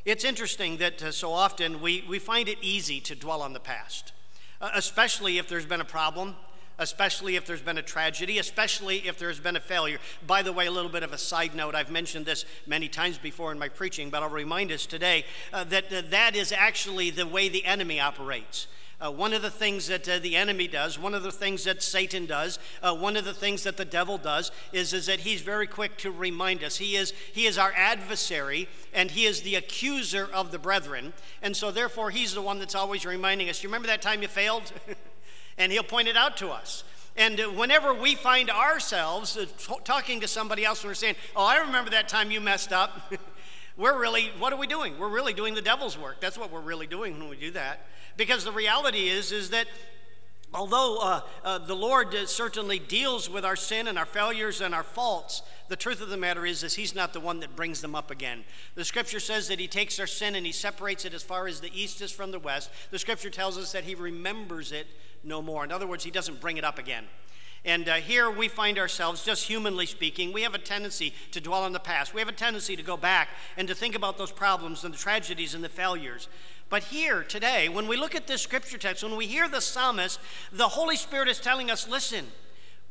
It's 0.06 0.24
interesting 0.24 0.78
that 0.78 1.02
uh, 1.02 1.12
so 1.12 1.32
often 1.32 1.82
we, 1.82 2.04
we 2.08 2.20
find 2.20 2.48
it 2.48 2.58
easy 2.62 3.00
to 3.02 3.16
dwell 3.16 3.42
on 3.42 3.54
the 3.54 3.60
past. 3.60 4.14
Uh, 4.62 4.70
especially 4.76 5.40
if 5.40 5.48
there's 5.48 5.66
been 5.66 5.82
a 5.82 5.86
problem, 5.86 6.36
especially 6.78 7.36
if 7.36 7.48
there's 7.48 7.64
been 7.64 7.80
a 7.80 7.82
tragedy, 7.82 8.38
especially 8.38 8.98
if 9.08 9.18
there's 9.18 9.40
been 9.40 9.56
a 9.56 9.60
failure. 9.60 9.98
By 10.28 10.44
the 10.44 10.54
way, 10.54 10.68
a 10.68 10.72
little 10.72 10.92
bit 10.92 11.02
of 11.02 11.14
a 11.14 11.18
side 11.18 11.56
note 11.56 11.74
I've 11.74 11.90
mentioned 11.90 12.28
this 12.28 12.46
many 12.68 12.88
times 12.88 13.18
before 13.18 13.52
in 13.52 13.58
my 13.58 13.70
preaching, 13.70 14.12
but 14.12 14.22
I'll 14.22 14.30
remind 14.30 14.72
us 14.72 14.86
today 14.86 15.26
uh, 15.52 15.64
that 15.66 15.92
uh, 15.92 16.04
that 16.12 16.36
is 16.36 16.52
actually 16.52 17.10
the 17.10 17.26
way 17.26 17.50
the 17.50 17.66
enemy 17.66 18.00
operates. 18.00 18.68
Uh, 19.02 19.10
one 19.10 19.34
of 19.34 19.42
the 19.42 19.50
things 19.50 19.88
that 19.88 20.08
uh, 20.08 20.20
the 20.20 20.36
enemy 20.36 20.68
does, 20.68 21.00
one 21.00 21.16
of 21.16 21.24
the 21.24 21.32
things 21.32 21.64
that 21.64 21.82
Satan 21.82 22.28
does, 22.28 22.60
uh, 22.84 22.94
one 22.94 23.18
of 23.18 23.26
the 23.26 23.34
things 23.34 23.64
that 23.64 23.76
the 23.76 23.86
devil 23.86 24.20
does 24.20 24.52
is, 24.72 24.94
is 24.94 25.08
that 25.08 25.22
he's 25.22 25.42
very 25.42 25.66
quick 25.66 25.98
to 25.98 26.12
remind 26.12 26.64
us. 26.64 26.78
He 26.78 26.96
is, 26.96 27.12
he 27.34 27.48
is 27.48 27.58
our 27.58 27.74
adversary 27.76 28.70
and 28.94 29.10
he 29.10 29.26
is 29.26 29.42
the 29.42 29.56
accuser 29.56 30.30
of 30.32 30.52
the 30.52 30.60
brethren. 30.60 31.14
And 31.42 31.58
so, 31.58 31.72
therefore, 31.72 32.12
he's 32.12 32.36
the 32.36 32.42
one 32.44 32.60
that's 32.60 32.76
always 32.76 33.04
reminding 33.06 33.50
us. 33.50 33.64
You 33.64 33.70
remember 33.70 33.88
that 33.88 34.04
time 34.04 34.22
you 34.22 34.28
failed? 34.28 34.72
and 35.58 35.72
he'll 35.72 35.84
point 35.84 36.08
it 36.08 36.16
out 36.16 36.38
to 36.38 36.50
us. 36.50 36.84
And 37.18 37.40
uh, 37.40 37.46
whenever 37.46 37.94
we 37.94 38.16
find 38.16 38.50
ourselves 38.50 39.36
uh, 39.36 39.46
talking 39.84 40.22
to 40.22 40.28
somebody 40.28 40.64
else 40.64 40.82
and 40.84 40.90
we're 40.90 40.96
saying, 40.96 41.16
Oh, 41.36 41.46
I 41.46 41.58
remember 41.58 41.90
that 41.92 42.08
time 42.08 42.30
you 42.30 42.40
messed 42.40 42.72
up. 42.72 43.12
we're 43.78 44.00
really, 44.00 44.32
what 44.38 44.54
are 44.54 44.60
we 44.60 44.68
doing? 44.68 44.98
We're 45.00 45.10
really 45.10 45.34
doing 45.34 45.56
the 45.56 45.62
devil's 45.62 45.98
work. 45.98 46.22
That's 46.22 46.38
what 46.38 46.52
we're 46.52 46.62
really 46.62 46.88
doing 46.88 47.20
when 47.20 47.30
we 47.30 47.36
do 47.36 47.52
that. 47.52 47.86
Because 48.18 48.44
the 48.44 48.52
reality 48.52 49.08
is, 49.08 49.32
is 49.32 49.50
that 49.52 49.68
although 50.54 50.98
uh, 51.00 51.22
uh, 51.44 51.58
the 51.60 51.76
Lord 51.76 52.14
certainly 52.28 52.80
deals 52.80 53.30
with 53.30 53.46
our 53.46 53.56
sin 53.56 53.88
and 53.88 53.98
our 53.98 54.06
failures 54.06 54.62
and 54.62 54.76
our 54.76 54.84
faults, 54.84 55.42
the 55.70 55.76
truth 55.76 56.02
of 56.02 56.10
the 56.10 56.18
matter 56.18 56.46
is, 56.46 56.64
is 56.64 56.76
He's 56.76 56.94
not 56.94 57.14
the 57.14 57.20
one 57.20 57.40
that 57.40 57.56
brings 57.56 57.82
them 57.82 57.96
up 57.96 58.12
again. 58.12 58.44
The 58.76 58.86
Scripture 58.86 59.20
says 59.20 59.48
that 59.48 59.60
He 59.60 59.68
takes 59.68 60.00
our 60.00 60.08
sin 60.08 60.36
and 60.36 60.46
He 60.46 60.52
separates 60.52 61.06
it 61.06 61.14
as 61.14 61.24
far 61.24 61.48
as 61.48 61.62
the 61.62 61.72
east 61.74 62.02
is 62.02 62.12
from 62.12 62.32
the 62.32 62.40
west. 62.40 62.70
The 62.92 63.00
Scripture 63.00 63.30
tells 63.30 63.58
us 63.58 63.72
that 63.72 63.86
He 63.86 63.96
remembers 63.96 64.72
it 64.72 64.88
no 65.24 65.42
more. 65.42 65.64
In 65.64 65.72
other 65.72 65.88
words, 65.88 66.04
He 66.04 66.12
doesn't 66.12 66.42
bring 66.42 66.58
it 66.58 66.64
up 66.64 66.78
again. 66.78 67.06
And 67.64 67.88
uh, 67.88 67.96
here 67.96 68.30
we 68.30 68.48
find 68.48 68.80
ourselves, 68.80 69.24
just 69.24 69.46
humanly 69.46 69.86
speaking, 69.86 70.34
we 70.34 70.42
have 70.42 70.56
a 70.56 70.60
tendency 70.60 71.14
to 71.30 71.40
dwell 71.40 71.62
on 71.62 71.74
the 71.74 71.80
past. 71.80 72.12
We 72.12 72.20
have 72.20 72.28
a 72.28 72.34
tendency 72.34 72.76
to 72.76 72.82
go 72.82 72.98
back 72.98 73.30
and 73.56 73.68
to 73.68 73.76
think 73.76 73.94
about 73.94 74.18
those 74.18 74.32
problems 74.32 74.84
and 74.84 74.92
the 74.92 74.98
tragedies 74.98 75.54
and 75.54 75.64
the 75.64 75.70
failures. 75.70 76.28
But 76.72 76.84
here 76.84 77.24
today, 77.24 77.68
when 77.68 77.86
we 77.86 77.98
look 77.98 78.16
at 78.16 78.28
this 78.28 78.42
scripture 78.42 78.78
text, 78.78 79.04
when 79.04 79.18
we 79.18 79.28
hear 79.28 79.50
the 79.50 79.60
psalmist, 79.60 80.22
the 80.54 80.70
Holy 80.70 80.96
Spirit 80.96 81.28
is 81.28 81.38
telling 81.38 81.70
us 81.70 81.86
listen, 81.86 82.28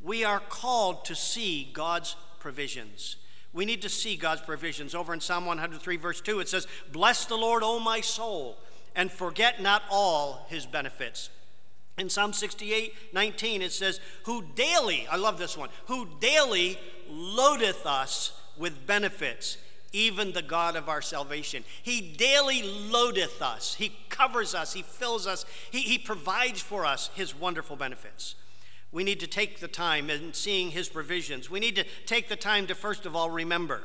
we 0.02 0.22
are 0.22 0.38
called 0.38 1.06
to 1.06 1.14
see 1.14 1.70
God's 1.72 2.14
provisions. 2.40 3.16
We 3.54 3.64
need 3.64 3.80
to 3.80 3.88
see 3.88 4.16
God's 4.16 4.42
provisions. 4.42 4.94
Over 4.94 5.14
in 5.14 5.20
Psalm 5.22 5.46
103, 5.46 5.96
verse 5.96 6.20
2, 6.20 6.40
it 6.40 6.48
says, 6.50 6.66
Bless 6.92 7.24
the 7.24 7.36
Lord, 7.36 7.62
O 7.64 7.80
my 7.80 8.02
soul, 8.02 8.58
and 8.94 9.10
forget 9.10 9.62
not 9.62 9.82
all 9.90 10.44
his 10.50 10.66
benefits. 10.66 11.30
In 11.96 12.10
Psalm 12.10 12.34
68, 12.34 13.14
19, 13.14 13.62
it 13.62 13.72
says, 13.72 13.98
Who 14.24 14.44
daily, 14.54 15.08
I 15.10 15.16
love 15.16 15.38
this 15.38 15.56
one, 15.56 15.70
who 15.86 16.06
daily 16.20 16.78
loadeth 17.08 17.86
us 17.86 18.38
with 18.58 18.86
benefits 18.86 19.56
even 19.92 20.32
the 20.32 20.42
God 20.42 20.76
of 20.76 20.88
our 20.88 21.02
salvation. 21.02 21.64
He 21.82 22.00
daily 22.00 22.62
loadeth 22.62 23.42
us, 23.42 23.74
He 23.74 23.92
covers 24.08 24.54
us, 24.54 24.72
He 24.72 24.82
fills 24.82 25.26
us, 25.26 25.44
He, 25.70 25.80
he 25.80 25.98
provides 25.98 26.60
for 26.60 26.86
us 26.86 27.10
His 27.14 27.34
wonderful 27.34 27.76
benefits. 27.76 28.34
We 28.92 29.04
need 29.04 29.20
to 29.20 29.26
take 29.26 29.60
the 29.60 29.68
time 29.68 30.10
in 30.10 30.32
seeing 30.32 30.70
His 30.70 30.88
provisions. 30.88 31.48
We 31.48 31.60
need 31.60 31.76
to 31.76 31.84
take 32.06 32.28
the 32.28 32.36
time 32.36 32.66
to, 32.66 32.74
first 32.74 33.06
of 33.06 33.14
all, 33.14 33.30
remember. 33.30 33.82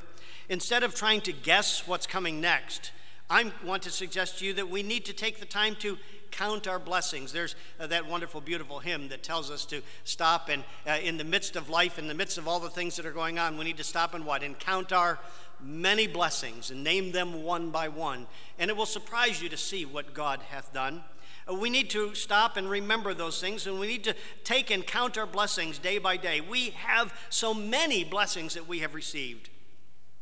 Instead 0.50 0.84
of 0.84 0.94
trying 0.94 1.22
to 1.22 1.34
guess 1.34 1.88
what's 1.88 2.08
coming 2.08 2.41
next, 2.41 2.91
I 3.29 3.51
want 3.63 3.84
to 3.84 3.91
suggest 3.91 4.39
to 4.39 4.46
you 4.46 4.53
that 4.53 4.70
we 4.70 4.84
need 4.84 5.06
to 5.06 5.13
take 5.13 5.39
the 5.39 5.46
time 5.46 5.75
to 5.77 5.98
count 6.36 6.68
our 6.68 6.79
blessings. 6.79 7.32
There's 7.32 7.56
uh, 7.79 7.88
that 7.88 8.08
wonderful, 8.08 8.41
beautiful 8.41 8.79
hymn 8.79 9.08
that 9.10 9.24
tells 9.24 9.50
us 9.50 9.65
to 9.65 9.82
stop 10.03 10.50
and, 10.50 10.63
uh, 10.86 10.98
in 11.01 11.18
the 11.18 11.24
midst 11.24 11.56
of 11.56 11.70
life, 11.70 11.98
in 11.98 12.08
the 12.08 12.13
midst 12.13 12.38
of 12.38 12.48
all 12.48 12.60
the 12.60 12.70
things 12.70 12.96
that 12.98 13.06
are 13.06 13.12
going 13.12 13.39
on, 13.39 13.58
we 13.58 13.63
need 13.63 13.77
to 13.77 13.84
stop 13.84 14.13
and 14.13 14.25
what? 14.25 14.44
And 14.44 14.60
count 14.60 14.91
our 14.91 15.18
many 15.62 16.07
blessings 16.07 16.71
and 16.71 16.83
name 16.83 17.12
them 17.12 17.43
one 17.43 17.69
by 17.69 17.88
one. 17.88 18.27
And 18.59 18.69
it 18.69 18.77
will 18.77 18.85
surprise 18.85 19.41
you 19.41 19.50
to 19.50 19.57
see 19.57 19.85
what 19.85 20.13
God 20.13 20.39
hath 20.50 20.74
done. 20.74 21.03
Uh, 21.50 21.53
we 21.53 21.69
need 21.69 21.89
to 21.91 22.15
stop 22.15 22.57
and 22.57 22.69
remember 22.69 23.13
those 23.13 23.39
things, 23.39 23.67
and 23.67 23.79
we 23.79 23.88
need 23.88 24.03
to 24.03 24.15
take 24.43 24.71
and 24.71 24.85
count 24.85 25.17
our 25.17 25.25
blessings 25.25 25.77
day 25.77 25.97
by 25.97 26.17
day. 26.17 26.41
We 26.41 26.71
have 26.71 27.13
so 27.29 27.53
many 27.53 28.03
blessings 28.03 28.53
that 28.55 28.67
we 28.67 28.79
have 28.79 28.95
received. 28.95 29.50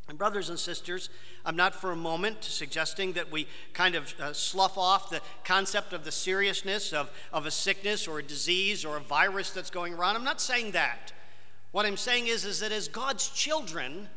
And, 0.10 0.18
brothers 0.18 0.50
and 0.50 0.60
sisters, 0.60 1.10
I'm 1.46 1.56
not 1.56 1.74
for 1.74 1.92
a 1.92 1.96
moment 1.96 2.44
suggesting 2.44 3.14
that 3.14 3.32
we 3.32 3.48
kind 3.72 3.96
of 3.96 4.14
uh, 4.20 4.34
slough 4.34 4.78
off 4.78 5.10
the 5.10 5.22
concept 5.46 5.94
of 5.94 6.04
the 6.04 6.12
seriousness 6.12 6.92
of, 6.92 7.10
of 7.32 7.46
a 7.46 7.52
sickness 7.52 8.06
or 8.06 8.20
a 8.20 8.24
disease 8.24 8.84
or 8.84 8.98
a 8.98 9.00
virus 9.00 9.52
that's 9.52 9.70
going 9.70 9.94
around. 9.94 10.18
I'm 10.18 10.26
not 10.26 10.42
saying 10.42 10.72
that. 10.72 11.14
What 11.72 11.86
I'm 11.86 11.98
saying 11.98 12.28
is, 12.28 12.44
is 12.44 12.60
that 12.60 12.74
as 12.74 12.90
God's 12.90 13.30
children, 13.30 14.10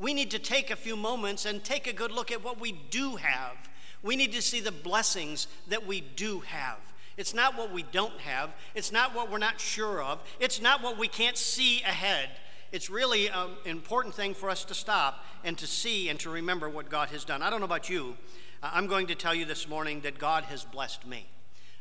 we 0.00 0.14
need 0.14 0.30
to 0.30 0.38
take 0.38 0.70
a 0.70 0.76
few 0.76 0.96
moments 0.96 1.44
and 1.44 1.62
take 1.62 1.86
a 1.86 1.92
good 1.92 2.10
look 2.10 2.32
at 2.32 2.42
what 2.42 2.58
we 2.58 2.72
do 2.72 3.16
have. 3.16 3.56
We 4.02 4.16
need 4.16 4.32
to 4.32 4.40
see 4.40 4.60
the 4.60 4.72
blessings 4.72 5.46
that 5.68 5.86
we 5.86 6.00
do 6.00 6.40
have. 6.40 6.78
It's 7.18 7.34
not 7.34 7.56
what 7.56 7.70
we 7.70 7.82
don't 7.82 8.18
have, 8.20 8.50
it's 8.74 8.90
not 8.90 9.14
what 9.14 9.30
we're 9.30 9.36
not 9.36 9.60
sure 9.60 10.02
of, 10.02 10.22
it's 10.40 10.58
not 10.58 10.82
what 10.82 10.96
we 10.96 11.06
can't 11.06 11.36
see 11.36 11.82
ahead. 11.82 12.30
It's 12.72 12.88
really 12.88 13.28
um, 13.28 13.50
an 13.64 13.72
important 13.72 14.14
thing 14.14 14.32
for 14.32 14.48
us 14.48 14.64
to 14.66 14.74
stop 14.74 15.24
and 15.44 15.58
to 15.58 15.66
see 15.66 16.08
and 16.08 16.18
to 16.20 16.30
remember 16.30 16.70
what 16.70 16.88
God 16.88 17.10
has 17.10 17.24
done. 17.24 17.42
I 17.42 17.50
don't 17.50 17.60
know 17.60 17.66
about 17.66 17.90
you. 17.90 18.16
Uh, 18.62 18.70
I'm 18.72 18.86
going 18.86 19.08
to 19.08 19.14
tell 19.14 19.34
you 19.34 19.44
this 19.44 19.68
morning 19.68 20.00
that 20.02 20.18
God 20.18 20.44
has 20.44 20.64
blessed 20.64 21.06
me. 21.06 21.26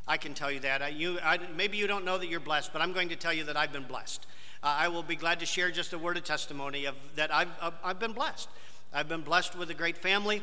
I 0.10 0.18
can 0.18 0.34
tell 0.34 0.52
you 0.52 0.60
that. 0.62 0.82
I, 0.82 0.88
you, 0.88 1.20
I, 1.24 1.38
maybe 1.56 1.78
you 1.78 1.86
don't 1.86 2.04
know 2.04 2.18
that 2.18 2.28
you're 2.28 2.40
blessed, 2.40 2.74
but 2.74 2.82
I'm 2.82 2.94
going 2.94 3.10
to 3.10 3.16
tell 3.16 3.32
you 3.32 3.44
that 3.44 3.56
I've 3.56 3.72
been 3.72 3.84
blessed. 3.84 4.26
Uh, 4.64 4.76
I 4.80 4.88
will 4.88 5.04
be 5.04 5.16
glad 5.16 5.40
to 5.42 5.46
share 5.46 5.70
just 5.70 5.94
a 5.94 6.00
word 6.00 6.18
of 6.18 6.24
testimony 6.24 6.86
of 6.86 6.96
that 7.16 7.32
I've, 7.32 7.50
uh, 7.62 7.70
I've 7.84 8.00
been 8.00 8.14
blessed. 8.14 8.50
I've 8.92 9.08
been 9.08 9.22
blessed 9.22 9.56
with 9.56 9.70
a 9.70 9.76
great 9.76 10.00
family. 10.00 10.42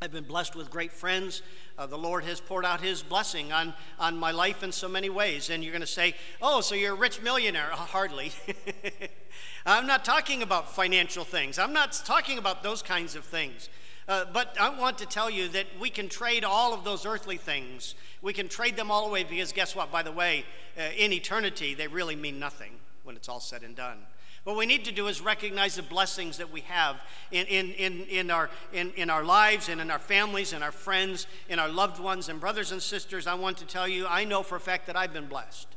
I've 0.00 0.10
been 0.10 0.24
blessed 0.24 0.56
with 0.56 0.70
great 0.70 0.90
friends. 0.90 1.42
Uh, 1.76 1.84
the 1.84 1.98
Lord 1.98 2.24
has 2.24 2.40
poured 2.40 2.64
out 2.64 2.80
His 2.80 3.02
blessing 3.02 3.52
on, 3.52 3.74
on 3.98 4.16
my 4.16 4.30
life 4.30 4.62
in 4.62 4.72
so 4.72 4.88
many 4.88 5.10
ways. 5.10 5.50
And 5.50 5.62
you're 5.62 5.72
going 5.72 5.80
to 5.82 5.86
say, 5.86 6.14
oh, 6.40 6.62
so 6.62 6.74
you're 6.74 6.94
a 6.94 6.98
rich 6.98 7.20
millionaire. 7.20 7.68
hardly. 7.72 8.32
I'm 9.66 9.86
not 9.86 10.02
talking 10.02 10.42
about 10.42 10.74
financial 10.74 11.24
things, 11.24 11.58
I'm 11.58 11.74
not 11.74 11.92
talking 12.06 12.38
about 12.38 12.62
those 12.62 12.80
kinds 12.80 13.14
of 13.14 13.24
things. 13.24 13.68
Uh, 14.08 14.24
but 14.32 14.56
I 14.58 14.70
want 14.70 14.96
to 14.98 15.06
tell 15.06 15.28
you 15.28 15.48
that 15.48 15.66
we 15.78 15.90
can 15.90 16.08
trade 16.08 16.42
all 16.42 16.72
of 16.72 16.82
those 16.82 17.04
earthly 17.04 17.36
things. 17.36 17.94
We 18.22 18.32
can 18.32 18.48
trade 18.48 18.74
them 18.74 18.90
all 18.90 19.06
away 19.06 19.24
because, 19.24 19.52
guess 19.52 19.76
what? 19.76 19.92
By 19.92 20.02
the 20.02 20.12
way, 20.12 20.46
uh, 20.78 20.82
in 20.96 21.12
eternity, 21.12 21.74
they 21.74 21.88
really 21.88 22.16
mean 22.16 22.38
nothing 22.38 22.72
when 23.04 23.16
it's 23.16 23.28
all 23.28 23.40
said 23.40 23.62
and 23.62 23.76
done. 23.76 23.98
What 24.44 24.56
we 24.56 24.64
need 24.64 24.86
to 24.86 24.92
do 24.92 25.08
is 25.08 25.20
recognize 25.20 25.74
the 25.74 25.82
blessings 25.82 26.38
that 26.38 26.50
we 26.50 26.62
have 26.62 27.02
in, 27.30 27.46
in, 27.48 27.72
in, 27.72 28.00
in, 28.04 28.30
our, 28.30 28.48
in, 28.72 28.92
in 28.92 29.10
our 29.10 29.22
lives 29.22 29.68
and 29.68 29.78
in 29.78 29.90
our 29.90 29.98
families 29.98 30.54
and 30.54 30.64
our 30.64 30.72
friends 30.72 31.26
and 31.50 31.60
our 31.60 31.68
loved 31.68 32.00
ones 32.00 32.30
and 32.30 32.40
brothers 32.40 32.72
and 32.72 32.80
sisters. 32.80 33.26
I 33.26 33.34
want 33.34 33.58
to 33.58 33.66
tell 33.66 33.86
you, 33.86 34.06
I 34.08 34.24
know 34.24 34.42
for 34.42 34.56
a 34.56 34.60
fact 34.60 34.86
that 34.86 34.96
I've 34.96 35.12
been 35.12 35.26
blessed. 35.26 35.68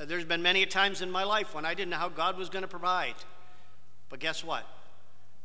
Uh, 0.00 0.04
there's 0.04 0.24
been 0.24 0.42
many 0.42 0.64
times 0.64 1.02
in 1.02 1.10
my 1.10 1.24
life 1.24 1.56
when 1.56 1.64
I 1.64 1.74
didn't 1.74 1.90
know 1.90 1.96
how 1.96 2.08
God 2.08 2.38
was 2.38 2.48
going 2.48 2.62
to 2.62 2.68
provide. 2.68 3.16
But 4.10 4.20
guess 4.20 4.44
what? 4.44 4.64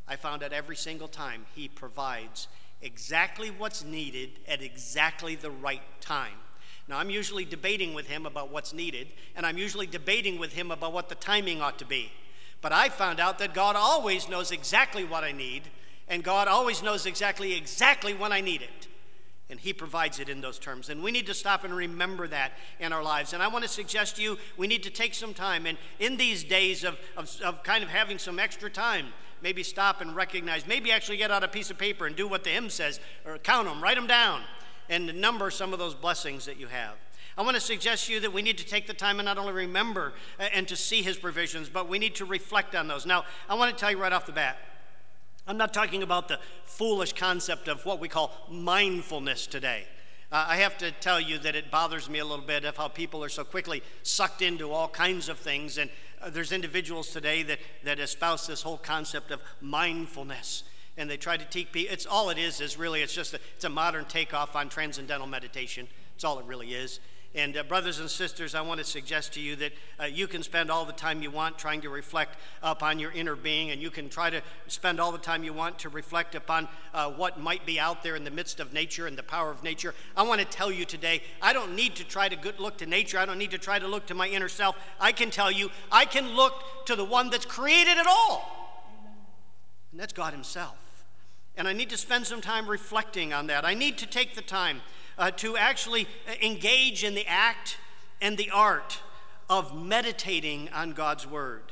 I 0.10 0.16
found 0.16 0.42
out 0.44 0.52
every 0.52 0.76
single 0.76 1.08
time 1.08 1.46
He 1.56 1.68
provides 1.68 2.48
exactly 2.82 3.50
what's 3.50 3.84
needed 3.84 4.32
at 4.48 4.62
exactly 4.62 5.36
the 5.36 5.52
right 5.52 5.84
time. 6.02 6.34
Now, 6.88 6.98
I'm 6.98 7.12
usually 7.12 7.46
debating 7.46 7.94
with 7.94 8.08
Him 8.08 8.26
about 8.26 8.52
what's 8.52 8.74
needed, 8.74 9.10
and 9.36 9.46
I'm 9.46 9.60
usually 9.60 9.86
debating 9.86 10.40
with 10.40 10.54
Him 10.54 10.72
about 10.72 10.92
what 10.92 11.08
the 11.08 11.16
timing 11.16 11.62
ought 11.62 11.78
to 11.80 11.86
be. 11.86 12.12
But 12.62 12.74
I 12.74 12.90
found 12.90 13.20
out 13.20 13.38
that 13.40 13.54
God 13.54 13.76
always 13.76 14.28
knows 14.28 14.52
exactly 14.52 15.06
what 15.06 15.24
I 15.24 15.32
need, 15.32 15.64
and 16.08 16.24
God 16.24 16.48
always 16.48 16.82
knows 16.82 17.06
exactly 17.06 17.56
exactly 17.56 18.16
when 18.16 18.32
I 18.32 18.42
need 18.42 18.64
it. 18.64 18.88
And 19.52 19.60
he 19.60 19.74
provides 19.74 20.20
it 20.20 20.30
in 20.30 20.42
those 20.42 20.60
terms. 20.60 20.90
And 20.90 21.02
we 21.02 21.12
need 21.12 21.26
to 21.26 21.34
stop 21.34 21.64
and 21.64 21.74
remember 21.74 22.28
that 22.28 22.52
in 22.80 22.94
our 22.94 23.02
lives. 23.02 23.34
And 23.34 23.42
I 23.42 23.48
want 23.48 23.64
to 23.64 23.70
suggest 23.70 24.18
to 24.18 24.22
you, 24.22 24.38
we 24.58 24.68
need 24.68 24.84
to 24.84 24.92
take 24.92 25.16
some 25.16 25.34
time. 25.34 25.66
And 25.66 25.76
in 26.00 26.18
these 26.18 26.44
days 26.44 26.84
of, 26.84 27.00
of, 27.18 27.36
of 27.44 27.64
kind 27.64 27.84
of 27.84 27.90
having 27.90 28.20
some 28.20 28.38
extra 28.38 28.70
time, 28.70 29.08
maybe 29.42 29.64
stop 29.64 30.02
and 30.02 30.16
recognize, 30.16 30.68
maybe 30.68 30.92
actually 30.92 31.18
get 31.18 31.32
out 31.32 31.44
a 31.44 31.48
piece 31.48 31.70
of 31.70 31.78
paper 31.78 32.06
and 32.06 32.16
do 32.16 32.28
what 32.28 32.44
the 32.44 32.50
hymn 32.50 32.70
says, 32.70 33.00
or 33.26 33.38
count 33.38 33.68
them, 33.68 33.82
write 33.82 33.96
them 33.96 34.08
down, 34.08 34.42
and 34.90 35.20
number 35.20 35.50
some 35.52 35.74
of 35.74 35.80
those 35.80 35.96
blessings 35.96 36.46
that 36.46 36.60
you 36.60 36.68
have. 36.68 36.96
I 37.38 37.42
want 37.42 37.56
to 37.56 37.62
suggest 37.62 38.08
to 38.08 38.14
you 38.14 38.20
that 38.20 38.34
we 38.34 38.42
need 38.42 38.58
to 38.58 38.66
take 38.66 38.86
the 38.86 38.94
time 38.94 39.20
and 39.20 39.26
not 39.26 39.38
only 39.38 39.54
remember 39.54 40.14
uh, 40.40 40.44
and 40.54 40.68
to 40.68 40.76
see 40.76 41.02
his 41.02 41.18
provisions, 41.18 41.70
but 41.70 41.88
we 41.88 41.98
need 41.98 42.16
to 42.16 42.26
reflect 42.26 42.76
on 42.76 42.88
those. 42.88 43.06
Now, 43.06 43.24
I 43.48 43.56
want 43.56 43.72
to 43.72 43.80
tell 43.80 43.92
you 43.92 43.98
right 43.98 44.12
off 44.12 44.26
the 44.26 44.34
bat, 44.34 44.58
I'm 45.48 45.58
not 45.58 45.74
talking 45.74 46.04
about 46.04 46.28
the 46.28 46.40
foolish 46.66 47.14
concept 47.14 47.68
of 47.68 47.86
what 47.86 48.00
we 48.00 48.10
call 48.10 48.34
mindfulness 48.52 49.48
today. 49.48 49.86
Uh, 50.32 50.46
I 50.48 50.58
have 50.58 50.78
to 50.78 50.92
tell 50.92 51.20
you 51.20 51.40
that 51.40 51.56
it 51.56 51.72
bothers 51.72 52.08
me 52.08 52.20
a 52.20 52.26
little 52.26 52.46
bit 52.46 52.66
of 52.66 52.78
how 52.78 52.88
people 52.88 53.24
are 53.24 53.30
so 53.30 53.44
quickly 53.44 53.82
sucked 54.04 54.44
into 54.44 54.72
all 54.72 54.88
kinds 54.88 55.28
of 55.28 55.40
things 55.40 55.80
and 55.80 55.90
uh, 56.22 56.30
there's 56.30 56.52
individuals 56.52 57.10
today 57.10 57.44
that, 57.44 57.60
that 57.84 58.00
espouse 58.00 58.48
this 58.48 58.62
whole 58.62 58.78
concept 58.78 59.32
of 59.32 59.42
mindfulness 59.62 60.64
and 60.98 61.10
they 61.10 61.18
try 61.18 61.38
to 61.38 61.46
teach 61.46 61.72
people 61.72 61.94
it's 61.94 62.06
all 62.06 62.30
it 62.30 62.38
is 62.38 62.60
is 62.60 62.78
really 62.78 63.02
it's 63.02 63.14
just 63.14 63.34
a, 63.34 63.40
it's 63.56 63.66
a 63.66 63.70
modern 63.70 64.06
takeoff 64.06 64.56
on 64.56 64.70
transcendental 64.70 65.28
meditation. 65.28 65.88
It's 66.16 66.24
all 66.24 66.40
it 66.40 66.46
really 66.46 66.74
is 66.74 67.00
and 67.36 67.56
uh, 67.56 67.64
brothers 67.64 68.00
and 68.00 68.10
sisters, 68.10 68.56
I 68.56 68.62
want 68.62 68.80
to 68.80 68.84
suggest 68.84 69.34
to 69.34 69.40
you 69.40 69.56
that 69.58 69.72
uh, 70.00 70.06
you 70.06 70.28
can 70.28 70.42
spend 70.42 70.72
all 70.72 70.84
the 70.84 70.94
time 70.94 71.22
you 71.22 71.30
want 71.30 71.60
trying 71.60 71.82
to 71.82 71.90
reflect 71.90 72.38
upon 72.64 72.98
your 72.98 73.12
inner 73.12 73.36
being, 73.36 73.70
and 73.70 73.80
you 73.80 73.92
can 73.92 74.10
try 74.10 74.32
to 74.32 74.42
spend 74.68 75.00
all 75.00 75.12
the 75.12 75.20
time 75.20 75.44
you 75.44 75.54
want 75.54 75.78
to 75.80 75.90
reflect 75.90 76.34
upon 76.34 76.68
uh, 76.92 77.12
what 77.12 77.40
might 77.40 77.68
be 77.68 77.80
out 77.80 78.02
there 78.02 78.16
in 78.16 78.24
the 78.24 78.32
midst 78.32 78.60
of 78.60 78.74
nature 78.74 79.06
and 79.06 79.16
the 79.16 79.24
power 79.24 79.52
of 79.52 79.64
nature. 79.64 79.94
I 80.18 80.24
want 80.24 80.42
to 80.42 80.48
tell 80.48 80.72
you 80.72 80.86
today, 80.86 81.22
I 81.40 81.54
don't 81.54 81.76
need 81.76 81.96
to 81.98 82.04
try 82.04 82.30
to 82.30 82.54
look 82.58 82.78
to 82.78 82.88
nature. 82.88 83.20
I 83.20 83.26
don't 83.26 83.38
need 83.38 83.52
to 83.52 83.60
try 83.60 83.78
to 83.78 83.88
look 83.88 84.08
to 84.08 84.16
my 84.16 84.28
inner 84.28 84.50
self. 84.50 84.76
I 85.00 85.12
can 85.12 85.30
tell 85.30 85.52
you, 85.52 85.70
I 85.92 86.06
can 86.06 86.36
look 86.36 86.86
to 86.86 86.96
the 86.96 87.06
one 87.06 87.30
that's 87.30 87.46
created 87.46 87.98
it 87.98 88.08
all, 88.08 88.90
and 89.92 90.00
that's 90.00 90.14
God 90.14 90.34
Himself. 90.34 90.78
And 91.56 91.68
I 91.68 91.74
need 91.74 91.90
to 91.92 91.98
spend 91.98 92.26
some 92.26 92.42
time 92.42 92.68
reflecting 92.68 93.34
on 93.34 93.48
that. 93.48 93.66
I 93.66 93.76
need 93.76 94.00
to 94.00 94.08
take 94.08 94.34
the 94.34 94.42
time 94.42 94.82
uh, 95.20 95.30
to 95.32 95.58
actually 95.58 96.08
uh, 96.28 96.34
engage 96.42 97.04
in 97.04 97.14
the 97.14 97.28
act 97.28 97.78
and 98.22 98.38
the 98.38 98.50
art 98.50 99.00
of 99.50 99.76
meditating 99.76 100.70
on 100.74 100.94
God's 100.94 101.28
Word, 101.28 101.64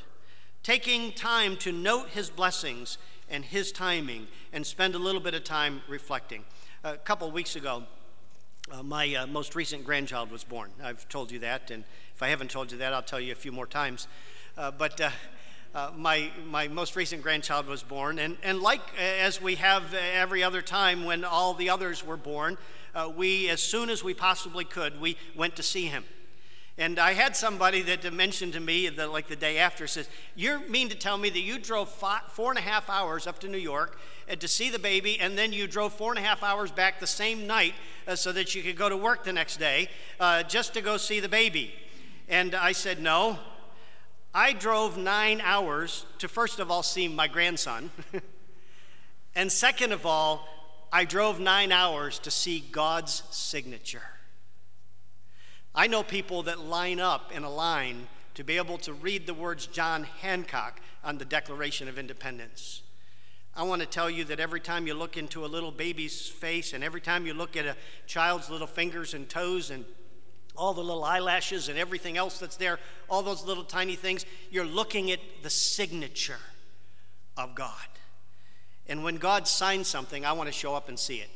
taking 0.63 1.13
time 1.13 1.55
to 1.57 1.71
note 1.71 2.09
His 2.09 2.29
blessings 2.29 2.97
and 3.29 3.45
His 3.45 3.71
timing, 3.71 4.27
and 4.51 4.67
spend 4.67 4.95
a 4.95 4.99
little 4.99 5.21
bit 5.21 5.33
of 5.33 5.43
time 5.43 5.81
reflecting. 5.87 6.43
A 6.83 6.97
couple 6.97 7.31
weeks 7.31 7.55
ago, 7.55 7.83
uh, 8.71 8.83
my 8.83 9.15
uh, 9.15 9.27
most 9.27 9.55
recent 9.55 9.85
grandchild 9.85 10.29
was 10.29 10.43
born. 10.43 10.69
I've 10.83 11.07
told 11.07 11.31
you 11.31 11.39
that, 11.39 11.71
and 11.71 11.85
if 12.13 12.21
I 12.21 12.27
haven't 12.27 12.51
told 12.51 12.71
you 12.71 12.77
that, 12.79 12.93
I'll 12.93 13.01
tell 13.01 13.19
you 13.19 13.31
a 13.31 13.35
few 13.35 13.51
more 13.51 13.67
times. 13.67 14.07
Uh, 14.57 14.71
but 14.71 14.99
uh, 14.99 15.09
uh, 15.73 15.91
my, 15.95 16.31
my 16.45 16.67
most 16.67 16.95
recent 16.95 17.21
grandchild 17.21 17.67
was 17.67 17.83
born, 17.83 18.19
and, 18.19 18.37
and 18.43 18.61
like 18.61 18.81
as 18.99 19.41
we 19.41 19.55
have 19.55 19.93
every 19.93 20.43
other 20.43 20.61
time 20.61 21.05
when 21.05 21.23
all 21.23 21.53
the 21.53 21.69
others 21.69 22.05
were 22.05 22.17
born, 22.17 22.57
uh, 22.97 23.07
we, 23.07 23.47
as 23.49 23.61
soon 23.61 23.91
as 23.91 24.03
we 24.03 24.13
possibly 24.13 24.65
could, 24.65 24.99
we 24.99 25.15
went 25.35 25.55
to 25.55 25.63
see 25.63 25.85
him. 25.85 26.03
And 26.79 26.99
I 26.99 27.13
had 27.13 27.35
somebody 27.35 27.81
that 27.83 28.11
mentioned 28.11 28.53
to 28.53 28.59
me, 28.59 28.89
that 28.89 29.11
like 29.11 29.27
the 29.27 29.35
day 29.35 29.59
after, 29.59 29.87
says, 29.87 30.09
You 30.35 30.61
mean 30.67 30.89
to 30.89 30.95
tell 30.95 31.17
me 31.17 31.29
that 31.29 31.39
you 31.39 31.59
drove 31.59 31.89
five, 31.89 32.23
four 32.29 32.49
and 32.49 32.57
a 32.57 32.61
half 32.61 32.89
hours 32.89 33.27
up 33.27 33.39
to 33.39 33.47
New 33.47 33.57
York 33.57 33.99
uh, 34.31 34.35
to 34.35 34.47
see 34.47 34.69
the 34.69 34.79
baby, 34.79 35.19
and 35.19 35.37
then 35.37 35.53
you 35.53 35.67
drove 35.67 35.93
four 35.93 36.11
and 36.11 36.19
a 36.19 36.21
half 36.21 36.41
hours 36.41 36.71
back 36.71 36.99
the 36.99 37.07
same 37.07 37.45
night 37.45 37.73
uh, 38.07 38.15
so 38.15 38.31
that 38.31 38.55
you 38.55 38.63
could 38.63 38.75
go 38.75 38.89
to 38.89 38.97
work 38.97 39.23
the 39.23 39.33
next 39.33 39.57
day 39.57 39.89
uh, 40.19 40.43
just 40.43 40.73
to 40.73 40.81
go 40.81 40.97
see 40.97 41.19
the 41.19 41.29
baby? 41.29 41.73
And 42.27 42.55
I 42.55 42.71
said, 42.71 42.99
No. 42.99 43.37
I 44.33 44.53
drove 44.53 44.97
nine 44.97 45.41
hours 45.41 46.05
to, 46.19 46.27
first 46.27 46.59
of 46.59 46.69
all, 46.69 46.83
see 46.83 47.07
my 47.07 47.27
grandson. 47.27 47.89
and 49.35 49.51
second 49.51 49.93
of 49.93 50.05
all, 50.05 50.47
I 50.91 51.05
drove 51.05 51.39
nine 51.39 51.71
hours 51.71 52.19
to 52.19 52.31
see 52.31 52.63
God's 52.71 53.23
signature. 53.31 54.01
I 55.75 55.87
know 55.87 56.01
people 56.01 56.43
that 56.43 56.59
line 56.59 56.99
up 56.99 57.31
in 57.31 57.43
a 57.43 57.49
line 57.49 58.07
to 58.35 58.43
be 58.43 58.57
able 58.57 58.77
to 58.79 58.93
read 58.93 59.27
the 59.27 59.33
words 59.33 59.67
John 59.67 60.03
Hancock 60.21 60.79
on 61.03 61.17
the 61.17 61.25
Declaration 61.25 61.87
of 61.87 61.99
Independence. 61.99 62.83
I 63.55 63.63
want 63.63 63.81
to 63.81 63.87
tell 63.87 64.09
you 64.09 64.23
that 64.25 64.39
every 64.39 64.59
time 64.59 64.85
you 64.85 64.93
look 64.93 65.17
into 65.17 65.43
a 65.43 65.47
little 65.47 65.71
baby's 65.71 66.27
face 66.27 66.73
and 66.73 66.83
every 66.83 67.01
time 67.01 67.25
you 67.25 67.33
look 67.33 67.57
at 67.57 67.65
a 67.65 67.75
child's 68.05 68.49
little 68.49 68.67
fingers 68.67 69.15
and 69.15 69.27
toes 69.27 69.71
and 69.71 69.83
all 70.55 70.73
the 70.73 70.83
little 70.83 71.03
eyelashes 71.03 71.67
and 71.67 71.77
everything 71.77 72.17
else 72.17 72.39
that's 72.39 72.57
there, 72.57 72.79
all 73.09 73.23
those 73.23 73.45
little 73.45 73.63
tiny 73.63 73.95
things, 73.95 74.25
you're 74.51 74.65
looking 74.65 75.11
at 75.11 75.19
the 75.41 75.49
signature 75.49 76.39
of 77.35 77.55
God. 77.55 77.87
And 78.89 79.03
when 79.03 79.17
God 79.17 79.47
signs 79.47 79.87
something, 79.87 80.25
I 80.25 80.31
want 80.31 80.47
to 80.47 80.53
show 80.53 80.75
up 80.75 80.89
and 80.89 80.97
see 80.97 81.17
it. 81.17 81.29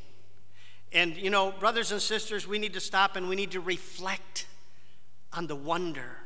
And, 0.94 1.16
you 1.16 1.30
know, 1.30 1.52
brothers 1.52 1.92
and 1.92 2.02
sisters, 2.02 2.48
we 2.48 2.60
need 2.60 2.74
to 2.74 2.80
stop 2.80 3.16
and 3.16 3.30
we 3.30 3.36
need 3.36 3.52
to 3.52 3.60
reflect 3.60 4.48
on 5.34 5.48
the 5.48 5.56
wonder, 5.56 6.18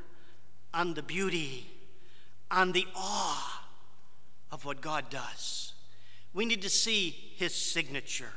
on 0.73 0.95
the 0.95 1.03
beauty, 1.03 1.67
on 2.49 2.71
the 2.71 2.87
awe 2.95 3.67
of 4.51 4.65
what 4.65 4.81
God 4.81 5.09
does. 5.09 5.73
We 6.33 6.45
need 6.45 6.61
to 6.63 6.69
see 6.69 7.15
His 7.35 7.53
signature. 7.53 8.33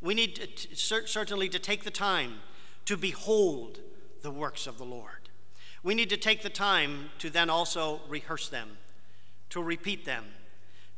We 0.00 0.14
need 0.14 0.36
to, 0.36 0.46
to, 0.46 1.06
certainly 1.06 1.48
to 1.48 1.58
take 1.58 1.84
the 1.84 1.90
time 1.90 2.40
to 2.84 2.96
behold 2.96 3.80
the 4.22 4.30
works 4.30 4.66
of 4.66 4.78
the 4.78 4.84
Lord. 4.84 5.28
We 5.82 5.94
need 5.94 6.10
to 6.10 6.16
take 6.16 6.42
the 6.42 6.50
time 6.50 7.10
to 7.18 7.30
then 7.30 7.50
also 7.50 8.00
rehearse 8.08 8.48
them, 8.48 8.78
to 9.50 9.62
repeat 9.62 10.04
them, 10.04 10.24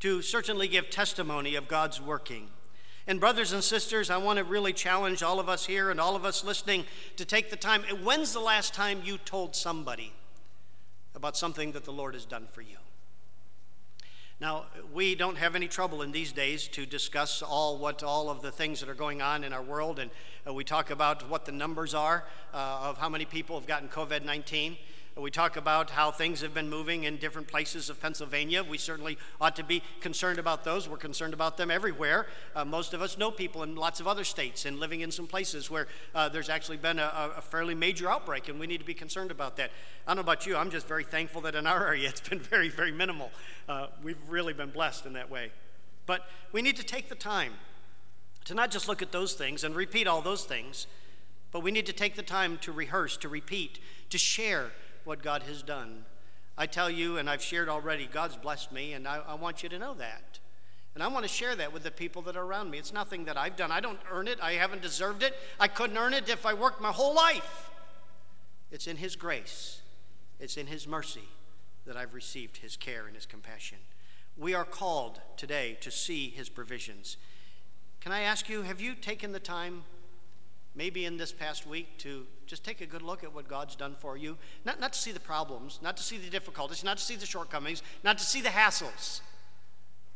to 0.04 0.20
certainly 0.20 0.68
give 0.68 0.90
testimony 0.90 1.54
of 1.54 1.66
God's 1.66 1.98
working. 1.98 2.48
And, 3.06 3.18
brothers 3.18 3.54
and 3.54 3.64
sisters, 3.64 4.10
I 4.10 4.18
want 4.18 4.36
to 4.36 4.44
really 4.44 4.74
challenge 4.74 5.22
all 5.22 5.40
of 5.40 5.48
us 5.48 5.64
here 5.64 5.90
and 5.90 5.98
all 5.98 6.14
of 6.14 6.26
us 6.26 6.44
listening 6.44 6.84
to 7.16 7.24
take 7.24 7.48
the 7.48 7.56
time. 7.56 7.84
When's 8.02 8.34
the 8.34 8.40
last 8.40 8.74
time 8.74 9.00
you 9.02 9.16
told 9.16 9.56
somebody 9.56 10.12
about 11.14 11.38
something 11.38 11.72
that 11.72 11.86
the 11.86 11.90
Lord 11.90 12.12
has 12.12 12.26
done 12.26 12.46
for 12.52 12.60
you? 12.60 12.76
Now, 14.42 14.66
we 14.92 15.14
don't 15.14 15.38
have 15.38 15.54
any 15.54 15.68
trouble 15.68 16.02
in 16.02 16.12
these 16.12 16.32
days 16.32 16.68
to 16.68 16.84
discuss 16.84 17.40
all 17.40 17.78
what 17.78 18.02
all 18.02 18.28
of 18.28 18.42
the 18.42 18.50
things 18.50 18.80
that 18.80 18.90
are 18.90 18.94
going 18.94 19.22
on 19.22 19.42
in 19.42 19.54
our 19.54 19.62
world, 19.62 19.98
and 19.98 20.10
uh, 20.46 20.52
we 20.52 20.64
talk 20.64 20.90
about 20.90 21.30
what 21.30 21.46
the 21.46 21.52
numbers 21.52 21.94
are 21.94 22.26
uh, 22.52 22.90
of 22.90 22.98
how 22.98 23.08
many 23.08 23.24
people 23.24 23.58
have 23.58 23.66
gotten 23.66 23.88
COVID 23.88 24.22
19. 24.22 24.76
We 25.22 25.30
talk 25.30 25.56
about 25.56 25.90
how 25.90 26.10
things 26.10 26.40
have 26.40 26.52
been 26.52 26.68
moving 26.68 27.04
in 27.04 27.18
different 27.18 27.46
places 27.46 27.88
of 27.88 28.00
Pennsylvania. 28.00 28.64
We 28.64 28.78
certainly 28.78 29.16
ought 29.40 29.54
to 29.56 29.62
be 29.62 29.80
concerned 30.00 30.40
about 30.40 30.64
those. 30.64 30.88
We're 30.88 30.96
concerned 30.96 31.34
about 31.34 31.56
them 31.56 31.70
everywhere. 31.70 32.26
Uh, 32.54 32.64
most 32.64 32.94
of 32.94 33.00
us 33.00 33.16
know 33.16 33.30
people 33.30 33.62
in 33.62 33.76
lots 33.76 34.00
of 34.00 34.08
other 34.08 34.24
states 34.24 34.64
and 34.64 34.80
living 34.80 35.02
in 35.02 35.12
some 35.12 35.28
places 35.28 35.70
where 35.70 35.86
uh, 36.16 36.28
there's 36.28 36.48
actually 36.48 36.78
been 36.78 36.98
a, 36.98 37.30
a, 37.36 37.40
fairly 37.40 37.76
major 37.76 38.10
outbreak, 38.10 38.48
and 38.48 38.58
we 38.58 38.66
need 38.66 38.78
to 38.78 38.84
be 38.84 38.94
concerned 38.94 39.30
about 39.30 39.56
that. 39.56 39.70
I 40.04 40.10
don't 40.10 40.16
know 40.16 40.32
about 40.32 40.46
you, 40.46 40.56
I'm 40.56 40.70
just 40.70 40.88
very 40.88 41.04
thankful 41.04 41.40
that 41.42 41.54
in 41.54 41.64
our 41.64 41.86
area 41.86 42.08
it's 42.10 42.28
been 42.28 42.40
very, 42.40 42.68
very 42.68 42.90
minimal. 42.90 43.30
Uh, 43.68 43.86
we've 44.02 44.18
really 44.28 44.52
been 44.52 44.70
blessed 44.70 45.06
in 45.06 45.12
that 45.12 45.30
way. 45.30 45.52
But 46.06 46.22
we 46.50 46.60
need 46.60 46.76
to 46.76 46.84
take 46.84 47.08
the 47.08 47.14
time 47.14 47.52
to 48.46 48.54
not 48.54 48.72
just 48.72 48.88
look 48.88 49.00
at 49.00 49.12
those 49.12 49.34
things 49.34 49.62
and 49.62 49.76
repeat 49.76 50.08
all 50.08 50.22
those 50.22 50.44
things, 50.44 50.88
but 51.52 51.60
we 51.62 51.70
need 51.70 51.86
to 51.86 51.92
take 51.92 52.16
the 52.16 52.22
time 52.22 52.58
to 52.58 52.72
rehearse, 52.72 53.16
to 53.18 53.28
repeat, 53.28 53.78
to 54.10 54.18
share 54.18 54.72
what 55.04 55.22
God 55.22 55.42
has 55.44 55.62
done. 55.62 56.04
I 56.56 56.66
tell 56.66 56.88
you, 56.88 57.18
and 57.18 57.28
I've 57.28 57.42
shared 57.42 57.68
already, 57.68 58.06
God's 58.06 58.36
blessed 58.36 58.72
me, 58.72 58.92
and 58.92 59.08
I, 59.08 59.20
I, 59.26 59.34
want 59.34 59.62
you 59.62 59.68
to 59.70 59.78
know 59.78 59.94
that. 59.94 60.38
And 60.94 61.02
I 61.02 61.08
want 61.08 61.24
to 61.24 61.28
share 61.28 61.56
that 61.56 61.72
with 61.72 61.82
the 61.82 61.90
people 61.90 62.22
that 62.22 62.36
are 62.36 62.44
around 62.44 62.70
me. 62.70 62.78
It's 62.78 62.92
nothing 62.92 63.24
that 63.24 63.36
I've 63.36 63.56
done. 63.56 63.72
I 63.72 63.80
don't 63.80 63.98
earn 64.10 64.28
it. 64.28 64.38
I 64.40 64.52
haven't 64.52 64.82
deserved 64.82 65.24
it. 65.24 65.34
I 65.58 65.66
couldn't 65.66 65.98
earn 65.98 66.14
it 66.14 66.28
if 66.28 66.46
I 66.46 66.54
worked 66.54 66.80
my 66.80 66.92
whole 66.92 67.14
life. 67.14 67.70
It's 68.70 68.86
in 68.86 68.96
His 68.96 69.16
grace, 69.16 69.80
it's 70.38 70.56
in 70.56 70.66
His 70.66 70.86
mercy 70.86 71.28
that 71.86 71.96
I've 71.96 72.14
received 72.14 72.58
His 72.58 72.76
care 72.76 73.06
and 73.06 73.14
His 73.14 73.26
compassion. 73.26 73.78
We 74.36 74.54
are 74.54 74.64
called 74.64 75.20
today 75.36 75.76
to 75.80 75.90
see 75.90 76.30
His 76.30 76.48
provisions. 76.48 77.16
Can 78.00 78.12
I 78.12 78.20
ask 78.20 78.48
you, 78.48 78.62
have 78.62 78.80
you 78.80 78.94
taken 78.94 79.32
the 79.32 79.40
time 79.40 79.84
maybe 80.74 81.04
in 81.04 81.16
this 81.16 81.32
past 81.32 81.66
week 81.66 81.98
to 81.98 82.26
just 82.46 82.64
take 82.64 82.80
a 82.80 82.86
good 82.86 83.02
look 83.02 83.22
at 83.22 83.34
what 83.34 83.48
God's 83.48 83.76
done 83.76 83.94
for 83.94 84.16
you. 84.16 84.36
Not, 84.64 84.80
not 84.80 84.92
to 84.92 84.98
see 84.98 85.12
the 85.12 85.20
problems, 85.20 85.78
not 85.82 85.96
to 85.96 86.02
see 86.02 86.18
the 86.18 86.30
difficulties, 86.30 86.84
not 86.84 86.98
to 86.98 87.02
see 87.02 87.16
the 87.16 87.26
shortcomings, 87.26 87.82
not 88.02 88.18
to 88.18 88.24
see 88.24 88.40
the 88.40 88.48
hassles, 88.48 89.20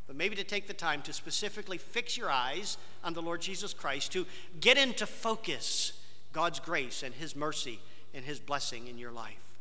but 0.07 0.17
maybe 0.17 0.35
to 0.37 0.45
take 0.45 0.67
the 0.67 0.75
time 0.75 1.03
to 1.03 1.13
specifically 1.13 1.79
fix 1.79 2.17
your 2.17 2.31
eyes 2.31 2.77
on 3.05 3.15
the 3.15 3.23
Lord 3.23 3.41
Jesus 3.41 3.73
Christ, 3.73 4.13
to 4.13 4.27
get 4.61 4.79
into 4.79 5.07
focus 5.07 5.93
God's 6.33 6.61
grace 6.61 7.03
and 7.03 7.15
His 7.15 7.37
mercy 7.37 7.79
and 8.15 8.25
His 8.25 8.39
blessing 8.39 8.89
in 8.89 8.99
your 8.99 9.13
life. 9.13 9.59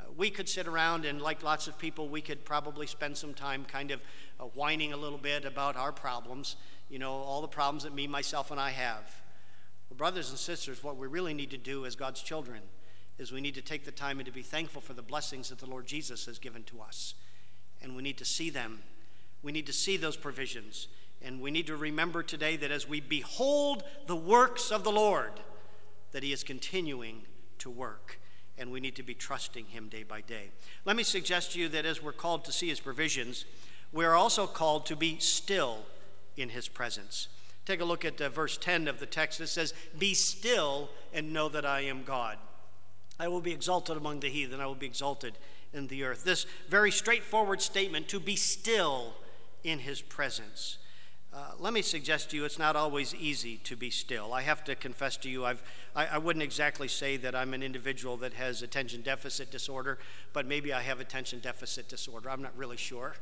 Uh, 0.00 0.04
we 0.16 0.30
could 0.30 0.48
sit 0.48 0.66
around 0.66 1.04
and, 1.04 1.20
like 1.20 1.42
lots 1.42 1.66
of 1.66 1.78
people, 1.78 2.08
we 2.08 2.20
could 2.20 2.44
probably 2.44 2.86
spend 2.86 3.16
some 3.16 3.34
time 3.34 3.64
kind 3.64 3.90
of 3.90 4.00
uh, 4.40 4.44
whining 4.44 4.92
a 4.92 4.96
little 4.96 5.18
bit 5.18 5.44
about 5.44 5.76
our 5.76 5.92
problems, 5.92 6.56
you 6.88 6.98
know, 6.98 7.12
all 7.12 7.42
the 7.42 7.48
problems 7.48 7.82
that 7.82 7.92
me, 7.92 8.06
myself, 8.06 8.50
and 8.50 8.60
I 8.60 8.70
have. 8.70 9.20
Brothers 9.98 10.30
and 10.30 10.38
sisters, 10.38 10.84
what 10.84 10.96
we 10.96 11.08
really 11.08 11.34
need 11.34 11.50
to 11.50 11.58
do 11.58 11.84
as 11.84 11.96
God's 11.96 12.22
children 12.22 12.60
is 13.18 13.32
we 13.32 13.40
need 13.40 13.56
to 13.56 13.60
take 13.60 13.84
the 13.84 13.90
time 13.90 14.20
and 14.20 14.26
to 14.26 14.32
be 14.32 14.42
thankful 14.42 14.80
for 14.80 14.92
the 14.92 15.02
blessings 15.02 15.48
that 15.48 15.58
the 15.58 15.66
Lord 15.66 15.86
Jesus 15.86 16.26
has 16.26 16.38
given 16.38 16.62
to 16.64 16.80
us. 16.80 17.14
And 17.82 17.96
we 17.96 18.02
need 18.02 18.16
to 18.18 18.24
see 18.24 18.48
them. 18.48 18.82
We 19.42 19.50
need 19.50 19.66
to 19.66 19.72
see 19.72 19.96
those 19.96 20.16
provisions. 20.16 20.86
And 21.20 21.40
we 21.40 21.50
need 21.50 21.66
to 21.66 21.76
remember 21.76 22.22
today 22.22 22.54
that 22.58 22.70
as 22.70 22.88
we 22.88 23.00
behold 23.00 23.82
the 24.06 24.14
works 24.14 24.70
of 24.70 24.84
the 24.84 24.92
Lord, 24.92 25.32
that 26.12 26.22
He 26.22 26.32
is 26.32 26.44
continuing 26.44 27.22
to 27.58 27.68
work. 27.68 28.20
And 28.56 28.70
we 28.70 28.78
need 28.78 28.94
to 28.96 29.02
be 29.02 29.14
trusting 29.14 29.66
Him 29.66 29.88
day 29.88 30.04
by 30.04 30.20
day. 30.20 30.50
Let 30.84 30.94
me 30.94 31.02
suggest 31.02 31.52
to 31.52 31.58
you 31.58 31.68
that 31.70 31.84
as 31.84 32.00
we're 32.00 32.12
called 32.12 32.44
to 32.44 32.52
see 32.52 32.68
His 32.68 32.78
provisions, 32.78 33.44
we 33.92 34.04
are 34.04 34.14
also 34.14 34.46
called 34.46 34.86
to 34.86 34.94
be 34.94 35.18
still 35.18 35.78
in 36.36 36.50
His 36.50 36.68
presence. 36.68 37.26
Take 37.68 37.82
a 37.82 37.84
look 37.84 38.06
at 38.06 38.18
uh, 38.18 38.30
verse 38.30 38.56
10 38.56 38.88
of 38.88 38.98
the 38.98 39.04
text. 39.04 39.42
It 39.42 39.48
says, 39.48 39.74
Be 39.98 40.14
still 40.14 40.88
and 41.12 41.34
know 41.34 41.50
that 41.50 41.66
I 41.66 41.82
am 41.82 42.02
God. 42.02 42.38
I 43.20 43.28
will 43.28 43.42
be 43.42 43.52
exalted 43.52 43.94
among 43.94 44.20
the 44.20 44.30
heathen, 44.30 44.58
I 44.58 44.64
will 44.64 44.74
be 44.74 44.86
exalted 44.86 45.34
in 45.74 45.88
the 45.88 46.02
earth. 46.04 46.24
This 46.24 46.46
very 46.70 46.90
straightforward 46.90 47.60
statement 47.60 48.08
to 48.08 48.20
be 48.20 48.36
still 48.36 49.12
in 49.64 49.80
his 49.80 50.00
presence. 50.00 50.78
Uh, 51.30 51.50
let 51.58 51.74
me 51.74 51.82
suggest 51.82 52.30
to 52.30 52.36
you 52.36 52.46
it's 52.46 52.58
not 52.58 52.74
always 52.74 53.14
easy 53.14 53.58
to 53.58 53.76
be 53.76 53.90
still. 53.90 54.32
I 54.32 54.40
have 54.40 54.64
to 54.64 54.74
confess 54.74 55.18
to 55.18 55.28
you, 55.28 55.44
I've, 55.44 55.62
I, 55.94 56.06
I 56.06 56.16
wouldn't 56.16 56.42
exactly 56.42 56.88
say 56.88 57.18
that 57.18 57.34
I'm 57.34 57.52
an 57.52 57.62
individual 57.62 58.16
that 58.18 58.32
has 58.32 58.62
attention 58.62 59.02
deficit 59.02 59.50
disorder, 59.50 59.98
but 60.32 60.46
maybe 60.46 60.72
I 60.72 60.80
have 60.80 61.00
attention 61.00 61.40
deficit 61.40 61.86
disorder. 61.86 62.30
I'm 62.30 62.40
not 62.40 62.56
really 62.56 62.78
sure. 62.78 63.14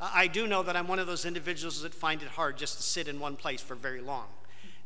I 0.00 0.26
do 0.28 0.46
know 0.46 0.62
that 0.62 0.76
I'm 0.76 0.88
one 0.88 0.98
of 0.98 1.06
those 1.06 1.26
individuals 1.26 1.82
that 1.82 1.92
find 1.92 2.22
it 2.22 2.28
hard 2.28 2.56
just 2.56 2.78
to 2.78 2.82
sit 2.82 3.06
in 3.06 3.20
one 3.20 3.36
place 3.36 3.60
for 3.60 3.74
very 3.74 4.00
long. 4.00 4.26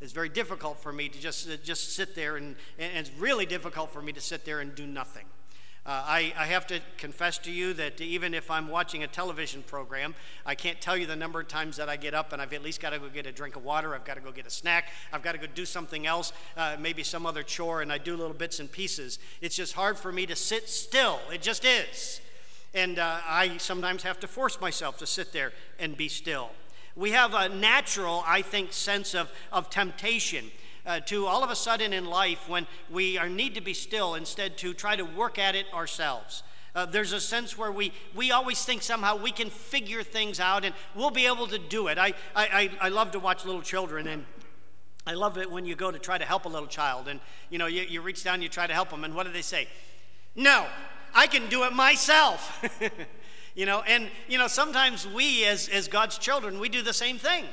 It's 0.01 0.13
very 0.13 0.29
difficult 0.29 0.79
for 0.81 0.93
me 0.93 1.09
to 1.09 1.21
just, 1.21 1.49
uh, 1.49 1.57
just 1.63 1.95
sit 1.95 2.15
there, 2.15 2.37
and, 2.37 2.57
and 2.79 2.99
it's 2.99 3.11
really 3.19 3.47
difficult 3.47 3.93
for 3.93 4.03
me 4.03 4.13
to 4.13 4.21
sit 4.21 4.45
there 4.45 4.61
and 4.61 4.75
do 4.75 4.87
nothing. 4.87 5.25
Uh, 5.87 6.03
I, 6.07 6.33
I, 6.37 6.47
have 6.47 6.67
to 6.69 6.81
confess 6.97 7.37
to 7.39 7.51
you 7.51 7.75
that 7.75 8.01
even 8.01 8.33
if 8.33 8.51
I'm 8.51 8.69
watching 8.69 9.03
a 9.03 9.07
television 9.07 9.63
program, 9.63 10.15
I 10.47 10.55
can't 10.55 10.81
tell 10.81 10.97
you 10.97 11.07
the 11.07 11.15
number 11.15 11.41
of 11.41 11.49
times 11.49 11.77
that 11.77 11.91
I 11.91 11.97
get 11.97 12.15
up 12.15 12.33
and 12.33 12.41
I've 12.41 12.55
at 12.55 12.63
least 12.63 12.81
got 12.81 12.91
to 12.91 12.99
go 12.99 13.11
get 13.11 13.27
a 13.27 13.33
drink 13.33 13.55
of 13.55 13.65
water, 13.65 13.95
I've 13.95 14.05
got 14.05 14.15
to 14.15 14.23
go 14.23 14.33
get 14.33 14.47
a 14.47 14.51
snack, 14.51 14.89
I've 15.13 15.21
got 15.21 15.33
to 15.33 15.39
go 15.39 15.47
do 15.47 15.67
something 15.67 16.07
else, 16.07 16.33
uh, 16.57 16.77
maybe 16.81 17.03
some 17.03 17.27
other 17.27 17.43
chore, 17.43 17.83
and 17.83 17.93
I 17.93 17.99
do 17.99 18.17
little 18.17 18.33
bits 18.33 18.61
and 18.61 18.73
pieces. 18.73 19.19
It's 19.43 19.57
just 19.57 19.75
hard 19.75 19.99
for 19.99 20.11
me 20.11 20.25
to 20.25 20.35
sit 20.35 20.71
still. 20.71 21.21
It 21.31 21.43
just 21.43 21.67
is. 21.67 22.23
And 22.75 22.99
uh, 22.99 23.21
I 23.27 23.57
sometimes 23.59 24.03
have 24.03 24.19
to 24.21 24.27
force 24.27 24.61
myself 24.61 24.99
to 24.99 25.07
sit 25.07 25.33
there 25.33 25.53
and 25.79 25.97
be 25.97 26.09
still. 26.09 26.51
We 26.97 27.13
have 27.13 27.35
a 27.35 27.49
natural, 27.49 28.23
I 28.27 28.43
think, 28.43 28.73
sense 28.73 29.15
of, 29.15 29.33
of 29.53 29.71
temptation. 29.71 30.51
Uh, 30.87 31.01
to 31.01 31.25
all 31.25 31.43
of 31.43 31.49
a 31.49 31.57
sudden 31.57 31.95
in 31.95 32.05
life 32.05 32.47
when 32.47 32.67
we 32.91 33.17
are 33.17 33.27
need 33.27 33.55
to 33.55 33.63
be 33.63 33.73
still 33.73 34.15
instead 34.15 34.59
to 34.59 34.75
try 34.75 34.95
to 34.95 35.03
work 35.03 35.39
at 35.39 35.55
it 35.55 35.65
ourselves. 35.73 36.43
Uh, 36.75 36.85
there's 36.85 37.13
a 37.13 37.21
sense 37.21 37.57
where 37.57 37.71
we, 37.73 37.93
we 38.15 38.33
always 38.33 38.65
think 38.65 38.83
somehow 38.83 39.17
we 39.17 39.31
can 39.31 39.49
figure 39.49 40.03
things 40.03 40.41
out 40.41 40.63
and 40.63 40.75
we'll 40.95 41.11
be 41.11 41.27
able 41.27 41.47
to 41.47 41.59
do 41.59 41.87
it. 41.87 41.97
I, 41.97 42.13
I, 42.35 42.71
I 42.81 42.89
love 42.89 43.13
to 43.13 43.19
watch 43.21 43.47
little 43.47 43.63
children 43.63 44.09
and 44.09 44.27
I 45.07 45.15
love 45.15 45.39
it 45.39 45.51
when 45.51 45.67
you 45.67 45.77
go 45.77 45.91
to 45.91 45.99
try 45.99 46.19
to 46.19 46.25
help 46.25 46.47
a 46.47 46.49
little 46.49 46.67
child 46.67 47.09
and 47.09 47.21
you 47.49 47.59
know 47.59 47.67
you, 47.67 47.83
you 47.83 48.01
reach 48.01 48.25
down 48.25 48.43
you 48.43 48.49
try 48.49 48.67
to 48.67 48.73
help 48.73 48.91
them 48.91 49.05
and 49.05 49.15
what 49.15 49.27
do 49.27 49.33
they 49.33 49.43
say? 49.43 49.69
No, 50.35 50.67
I 51.15 51.27
can 51.27 51.49
do 51.49 51.65
it 51.65 51.73
myself. 51.73 52.63
you 53.55 53.67
know, 53.67 53.83
and 53.87 54.09
you 54.29 54.39
know, 54.39 54.49
sometimes 54.49 55.07
we 55.07 55.45
as, 55.47 55.69
as 55.69 55.89
God's 55.89 56.19
children, 56.19 56.59
we 56.59 56.69
do 56.69 56.83
the 56.83 56.93
same 56.93 57.19
thing. 57.19 57.45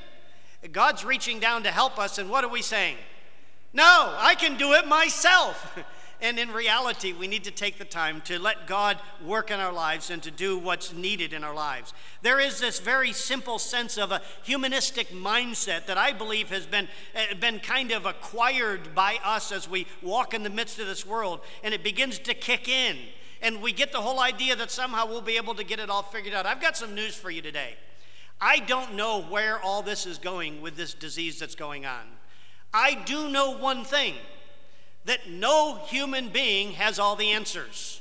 God's 0.71 1.03
reaching 1.03 1.39
down 1.39 1.63
to 1.63 1.71
help 1.71 1.97
us, 1.97 2.17
and 2.17 2.29
what 2.29 2.43
are 2.43 2.49
we 2.49 2.61
saying? 2.61 2.97
No, 3.73 4.15
I 4.17 4.35
can 4.35 4.57
do 4.57 4.73
it 4.73 4.87
myself. 4.87 5.79
and 6.21 6.37
in 6.37 6.51
reality, 6.51 7.13
we 7.13 7.27
need 7.27 7.43
to 7.45 7.51
take 7.51 7.79
the 7.79 7.85
time 7.85 8.21
to 8.21 8.37
let 8.37 8.67
God 8.67 8.99
work 9.25 9.49
in 9.49 9.59
our 9.59 9.73
lives 9.73 10.11
and 10.11 10.21
to 10.21 10.29
do 10.29 10.57
what's 10.57 10.93
needed 10.93 11.33
in 11.33 11.43
our 11.43 11.53
lives. 11.53 11.93
There 12.21 12.39
is 12.39 12.59
this 12.59 12.79
very 12.79 13.11
simple 13.11 13.57
sense 13.57 13.97
of 13.97 14.11
a 14.11 14.21
humanistic 14.43 15.09
mindset 15.09 15.87
that 15.87 15.97
I 15.97 16.13
believe 16.13 16.49
has 16.49 16.67
been, 16.67 16.87
eh, 17.15 17.33
been 17.35 17.59
kind 17.59 17.91
of 17.91 18.05
acquired 18.05 18.93
by 18.93 19.19
us 19.23 19.51
as 19.51 19.67
we 19.67 19.87
walk 20.03 20.35
in 20.35 20.43
the 20.43 20.49
midst 20.49 20.77
of 20.79 20.85
this 20.85 21.05
world, 21.05 21.39
and 21.63 21.73
it 21.73 21.83
begins 21.83 22.19
to 22.19 22.35
kick 22.35 22.67
in 22.67 22.97
and 23.41 23.61
we 23.61 23.71
get 23.71 23.91
the 23.91 24.01
whole 24.01 24.19
idea 24.19 24.55
that 24.55 24.71
somehow 24.71 25.07
we'll 25.07 25.21
be 25.21 25.37
able 25.37 25.55
to 25.55 25.63
get 25.63 25.79
it 25.79 25.89
all 25.89 26.03
figured 26.03 26.33
out. 26.33 26.45
I've 26.45 26.61
got 26.61 26.77
some 26.77 26.93
news 26.93 27.15
for 27.15 27.29
you 27.29 27.41
today. 27.41 27.75
I 28.39 28.59
don't 28.59 28.95
know 28.95 29.21
where 29.21 29.59
all 29.59 29.81
this 29.81 30.05
is 30.05 30.17
going 30.17 30.61
with 30.61 30.75
this 30.75 30.93
disease 30.93 31.39
that's 31.39 31.55
going 31.55 31.85
on. 31.85 32.01
I 32.73 32.95
do 33.05 33.29
know 33.29 33.57
one 33.57 33.83
thing 33.83 34.15
that 35.05 35.29
no 35.29 35.75
human 35.85 36.29
being 36.29 36.73
has 36.73 36.99
all 36.99 37.15
the 37.15 37.31
answers. 37.31 38.00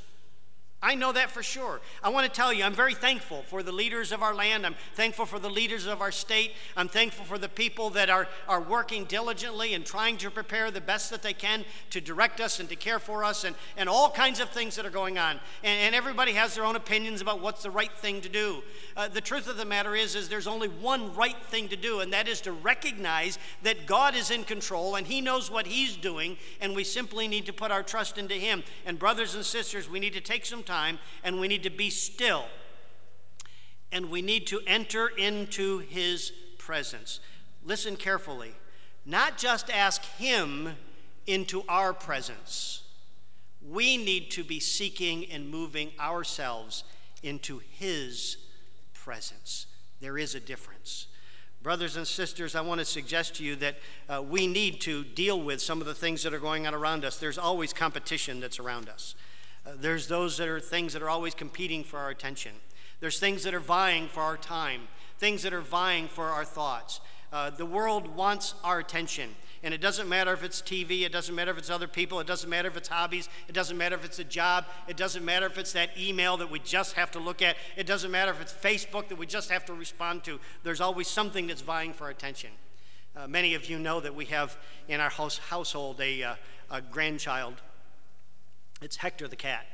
I 0.83 0.95
know 0.95 1.13
that 1.13 1.31
for 1.31 1.43
sure. 1.43 1.83
I 2.03 2.09
want 2.09 2.27
to 2.27 2.33
tell 2.33 2.55
you, 2.55 2.65
I'm 2.65 2.73
very 2.73 2.95
thankful 2.95 3.43
for 3.43 3.63
the 3.63 3.71
leaders 3.73 4.13
of 4.13 4.23
our 4.23 4.35
land. 4.35 4.65
I'm 4.65 4.77
thankful 4.95 5.27
for 5.27 5.39
the 5.39 5.51
leaders 5.51 5.85
of 5.85 6.01
our 6.01 6.11
state. 6.11 6.53
I'm 6.75 6.89
thankful 6.89 7.27
for 7.27 7.37
the 7.37 7.51
people 7.51 7.91
that 7.91 8.09
are, 8.09 8.27
are 8.49 8.63
working 8.63 9.05
diligently 9.05 9.75
and 9.75 9.85
trying 9.85 10.17
to 10.19 10.31
prepare 10.31 10.71
the 10.71 10.81
best 10.81 11.11
that 11.11 11.21
they 11.21 11.35
can 11.35 11.67
to 11.91 12.01
direct 12.01 12.41
us 12.41 12.61
and 12.61 12.69
to 12.71 12.77
care 12.77 12.99
for 12.99 13.25
us 13.25 13.45
and, 13.45 13.57
and 13.77 13.91
all 13.91 14.09
kinds 14.09 14.41
of 14.41 14.49
things 14.49 14.75
that 14.77 14.87
are 14.87 14.91
going 14.91 15.19
on. 15.19 15.33
And, 15.63 15.81
and 15.81 15.95
everybody 15.95 16.33
has 16.33 16.55
their 16.55 16.65
own 16.65 16.77
opinions 16.77 17.21
about 17.21 17.43
what's 17.43 17.63
the 17.63 17.71
right 17.71 17.93
thing 17.93 18.23
to 18.23 18.31
do. 18.31 18.63
Uh, 18.97 19.07
the 19.09 19.21
truth 19.21 19.49
of 19.49 19.59
the 19.59 19.67
matter 19.67 19.95
is, 19.95 20.15
is 20.15 20.31
there's 20.31 20.47
only 20.47 20.69
one 20.69 21.15
right 21.15 21.43
thing 21.49 21.69
to 21.69 21.77
do, 21.77 22.01
and 22.01 22.11
that 22.15 22.27
is 22.27 22.41
to 22.43 22.53
recognize 22.53 23.39
that 23.63 23.85
God 23.85 24.15
is 24.15 24.31
in 24.31 24.45
control 24.45 24.95
and 24.95 25.07
He 25.07 25.21
knows 25.21 25.51
what 25.51 25.67
He's 25.67 25.95
doing, 25.95 26.39
and 26.59 26.75
we 26.75 26.85
simply 26.85 27.29
need 27.29 27.45
to 27.45 27.53
put 27.53 27.71
our 27.71 27.83
trust 27.83 28.17
into 28.17 28.35
Him. 28.35 28.63
And 28.87 28.99
brothers 28.99 29.35
and 29.35 29.45
sisters, 29.45 29.87
we 29.87 30.01
need 30.01 30.15
to 30.15 30.23
take 30.23 30.47
some 30.47 30.63
and 31.25 31.41
we 31.41 31.49
need 31.49 31.63
to 31.65 31.71
be 31.71 31.91
still. 31.91 32.45
And 33.93 34.11
we 34.11 34.23
need 34.23 34.47
to 34.49 34.61
enter 34.67 35.09
into 35.09 35.79
his 35.79 36.33
presence. 36.59 37.21
Listen 37.65 37.97
carefully. 37.97 38.55
Not 39.05 39.37
just 39.37 39.71
ask 39.71 40.05
him 40.05 40.77
into 41.27 41.65
our 41.69 41.93
presence, 41.93 42.83
we 43.69 43.97
need 43.97 44.31
to 44.33 44.45
be 44.45 44.61
seeking 44.61 45.31
and 45.31 45.49
moving 45.51 45.93
ourselves 45.99 46.85
into 47.23 47.61
his 47.71 48.37
presence. 48.95 49.67
There 50.01 50.17
is 50.17 50.35
a 50.35 50.41
difference. 50.41 51.07
Brothers 51.63 51.97
and 51.97 52.07
sisters, 52.07 52.55
I 52.55 52.63
want 52.63 52.79
to 52.79 52.87
suggest 52.87 53.35
to 53.37 53.45
you 53.45 53.55
that 53.57 53.77
uh, 54.09 54.23
we 54.23 54.47
need 54.47 54.81
to 54.83 55.05
deal 55.05 55.41
with 55.41 55.61
some 55.61 55.83
of 55.83 55.87
the 55.87 55.95
things 55.95 56.23
that 56.23 56.33
are 56.33 56.39
going 56.39 56.67
on 56.67 56.75
around 56.75 57.05
us. 57.05 57.19
There's 57.19 57.37
always 57.37 57.75
competition 57.75 58.41
that's 58.41 58.59
around 58.59 58.89
us. 58.89 59.15
Uh, 59.67 59.71
there's 59.79 60.09
those 60.09 60.37
that 60.39 60.49
are 60.49 60.61
things 60.61 60.93
that 60.93 61.03
are 61.03 61.11
always 61.11 61.35
competing 61.35 61.85
for 61.85 61.99
our 61.99 62.11
attention. 62.11 62.53
There's 63.01 63.19
things 63.19 63.45
that 63.45 63.55
are 63.55 63.61
vying 63.61 64.09
for 64.09 64.23
our 64.23 64.37
time, 64.37 64.83
things 65.19 65.43
that 65.43 65.53
are 65.53 65.61
vying 65.61 66.09
for 66.09 66.27
our 66.27 66.45
thoughts. 66.45 67.01
Uh, 67.33 67.51
the 67.51 67.67
world 67.67 68.15
wants 68.17 68.55
our 68.65 68.79
attention. 68.79 69.31
And 69.63 69.75
it 69.75 69.83
doesn't 69.83 70.09
matter 70.09 70.33
if 70.33 70.43
it's 70.43 70.63
TV, 70.63 71.03
it 71.03 71.13
doesn't 71.13 71.35
matter 71.35 71.51
if 71.51 71.59
it's 71.59 71.69
other 71.69 71.87
people, 71.87 72.19
it 72.19 72.27
doesn't 72.27 72.49
matter 72.49 72.69
if 72.69 72.79
it's 72.79 72.89
hobbies, 72.89 73.29
it 73.47 73.53
doesn't 73.53 73.77
matter 73.77 73.95
if 73.95 74.05
it's 74.07 74.19
a 74.19 74.25
job, 74.25 74.65
it 74.89 74.97
doesn't 74.97 75.23
matter 75.23 75.45
if 75.45 75.59
it's 75.59 75.73
that 75.75 75.91
email 75.99 76.39
that 76.39 76.51
we 76.51 76.59
just 76.61 76.95
have 76.95 77.11
to 77.11 77.19
look 77.19 77.43
at, 77.43 77.57
it 77.77 77.87
doesn't 77.87 78.11
matter 78.11 78.31
if 78.31 78.41
it's 78.41 78.55
Facebook 78.55 79.09
that 79.09 79.19
we 79.19 79.27
just 79.27 79.51
have 79.51 79.67
to 79.67 79.75
respond 79.75 80.25
to. 80.25 80.41
There's 80.63 80.81
always 80.81 81.09
something 81.09 81.47
that's 81.47 81.61
vying 81.61 81.93
for 81.93 82.09
attention. 82.09 82.51
Uh, 83.15 83.27
many 83.27 83.55
of 83.55 83.69
you 83.69 83.79
know 83.79 84.01
that 84.01 84.15
we 84.15 84.25
have 84.27 84.57
in 84.89 84.99
our 84.99 85.11
house, 85.11 85.37
household 85.37 86.01
a, 86.01 86.23
uh, 86.23 86.35
a 86.71 86.81
grandchild. 86.81 87.61
It's 88.83 88.97
Hector 88.97 89.29
the 89.29 89.37
cat. 89.37 89.67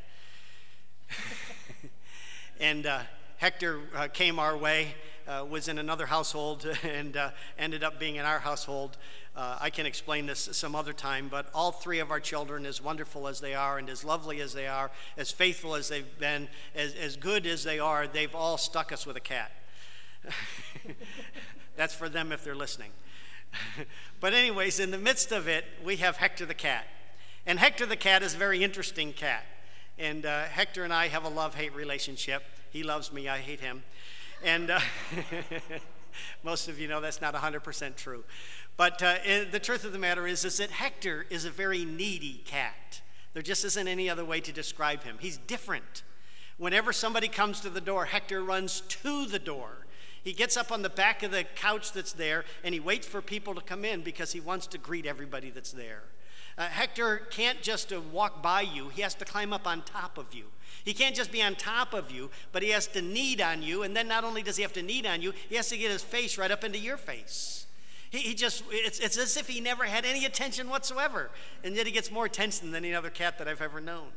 and 2.59 2.87
uh, 2.87 3.03
Hector 3.37 3.83
uh, 3.95 4.09
came 4.09 4.40
our 4.40 4.57
way, 4.57 4.97
uh, 5.29 5.45
was 5.49 5.69
in 5.69 5.79
another 5.79 6.07
household, 6.07 6.66
and 6.83 7.16
uh, 7.16 7.31
ended 7.57 7.85
up 7.85 8.01
being 8.01 8.16
in 8.16 8.25
our 8.25 8.40
household. 8.40 8.97
Uh, 9.37 9.59
I 9.61 9.71
can 9.71 9.87
explain 9.87 10.27
this 10.27 10.49
some 10.51 10.75
other 10.75 10.92
time, 10.92 11.29
but 11.29 11.49
all 11.55 11.71
three 11.71 12.01
of 12.01 12.11
our 12.11 12.19
children, 12.19 12.66
as 12.66 12.83
wonderful 12.83 13.29
as 13.29 13.38
they 13.38 13.55
are, 13.55 13.79
and 13.79 13.88
as 13.88 14.03
lovely 14.03 14.40
as 14.40 14.53
they 14.53 14.66
are, 14.66 14.90
as 15.16 15.31
faithful 15.31 15.77
as 15.77 15.88
they've 15.88 16.19
been, 16.19 16.49
as, 16.75 16.92
as 16.95 17.14
good 17.14 17.47
as 17.47 17.62
they 17.62 17.79
are, 17.79 18.09
they've 18.09 18.35
all 18.35 18.59
stuck 18.59 18.90
us 18.90 19.07
with 19.07 19.16
a 19.16 19.21
cat. 19.21 19.53
That's 21.77 21.95
for 21.95 22.09
them 22.09 22.33
if 22.33 22.42
they're 22.42 22.57
listening. 22.57 22.90
but, 24.21 24.35
anyways, 24.35 24.81
in 24.81 24.90
the 24.90 24.99
midst 24.99 25.31
of 25.31 25.47
it, 25.47 25.64
we 25.85 25.97
have 25.99 26.16
Hector 26.16 26.45
the 26.45 26.55
cat. 26.55 26.87
And 27.49 27.61
Hector 27.61 27.87
the 27.87 27.97
cat 27.97 28.25
is 28.25 28.35
a 28.35 28.39
very 28.39 28.65
interesting 28.65 29.13
cat. 29.13 29.45
And 30.01 30.27
uh, 30.27 30.43
Hector 30.45 30.83
and 30.83 30.93
I 30.93 31.07
have 31.07 31.25
a 31.25 31.29
love 31.29 31.55
hate 31.55 31.73
relationship. 31.77 32.43
He 32.71 32.83
loves 32.83 33.13
me, 33.13 33.29
I 33.29 33.39
hate 33.39 33.61
him. 33.61 33.85
And 34.43 34.69
uh, 34.69 34.81
most 36.43 36.69
of 36.69 36.81
you 36.81 36.89
know 36.89 37.01
that's 37.01 37.21
not 37.21 37.35
100% 37.35 37.95
true. 37.95 38.25
But 38.77 39.01
uh, 39.01 39.15
the 39.53 39.61
truth 39.61 39.85
of 39.85 39.93
the 39.93 39.99
matter 39.99 40.27
is, 40.27 40.45
is 40.45 40.59
that 40.59 40.71
Hector 40.71 41.25
is 41.31 41.45
a 41.45 41.51
very 41.51 41.85
needy 41.85 42.43
cat. 42.45 43.01
There 43.33 43.43
just 43.43 43.65
isn't 43.65 43.87
any 43.87 44.11
other 44.11 44.25
way 44.25 44.41
to 44.41 44.53
describe 44.53 45.05
him. 45.05 45.19
He's 45.21 45.37
different. 45.37 46.03
Whenever 46.59 46.93
somebody 46.93 47.29
comes 47.29 47.61
to 47.61 47.71
the 47.71 47.81
door, 47.81 48.07
Hector 48.07 48.43
runs 48.43 48.81
to 48.81 49.25
the 49.25 49.39
door. 49.39 49.87
He 50.25 50.33
gets 50.33 50.57
up 50.57 50.73
on 50.73 50.83
the 50.83 50.91
back 50.91 51.23
of 51.23 51.31
the 51.31 51.45
couch 51.45 51.93
that's 51.93 52.13
there 52.13 52.45
and 52.65 52.75
he 52.75 52.81
waits 52.81 53.07
for 53.07 53.23
people 53.23 53.55
to 53.55 53.61
come 53.61 53.85
in 53.85 54.03
because 54.03 54.33
he 54.33 54.41
wants 54.41 54.67
to 54.69 54.79
greet 54.79 55.07
everybody 55.07 55.51
that's 55.51 55.71
there. 55.71 56.03
Uh, 56.59 56.64
Hector 56.64 57.19
can't 57.31 57.61
just 57.61 57.92
uh, 57.92 58.01
walk 58.01 58.42
by 58.42 58.62
you, 58.62 58.88
he 58.88 59.03
has 59.03 59.14
to 59.16 59.25
climb 59.25 59.53
up 59.53 59.66
on 59.66 59.83
top 59.83 60.16
of 60.16 60.33
you. 60.33 60.45
He 60.85 60.95
can't 60.95 61.16
just 61.16 61.33
be 61.33 61.42
on 61.42 61.57
top 61.57 61.92
of 61.92 62.11
you, 62.11 62.31
but 62.53 62.62
he 62.62 62.71
has 62.71 62.87
to 62.88 63.03
knead 63.03 63.40
on 63.40 63.61
you. 63.61 63.83
And 63.83 63.97
then 63.97 64.07
not 64.07 64.23
only 64.23 64.42
does 64.42 64.57
he 64.57 64.62
have 64.62 64.73
to 64.75 64.83
knead 64.83 65.05
on 65.05 65.21
you, 65.21 65.33
he 65.49 65.57
has 65.57 65.69
to 65.71 65.77
get 65.77 65.90
his 65.90 66.03
face 66.03 66.38
right 66.38 66.51
up 66.51 66.62
into 66.62 66.79
your 66.79 66.97
face. 66.97 67.66
He, 68.11 68.19
he 68.19 68.35
just, 68.35 68.62
it's, 68.71 69.01
it's 69.01 69.19
as 69.19 69.37
if 69.37 69.49
he 69.49 69.61
never 69.61 69.85
had 69.85 70.05
any 70.05 70.25
attention 70.25 70.71
whatsoever. 70.71 71.31
And 71.64 71.75
yet 71.75 71.87
he 71.87 71.92
gets 71.92 72.11
more 72.11 72.25
attention 72.25 72.71
than 72.71 72.85
any 72.85 72.95
other 72.95 73.11
cat 73.11 73.37
that 73.38 73.49
I've 73.49 73.62
ever 73.62 73.81
known. 73.81 74.09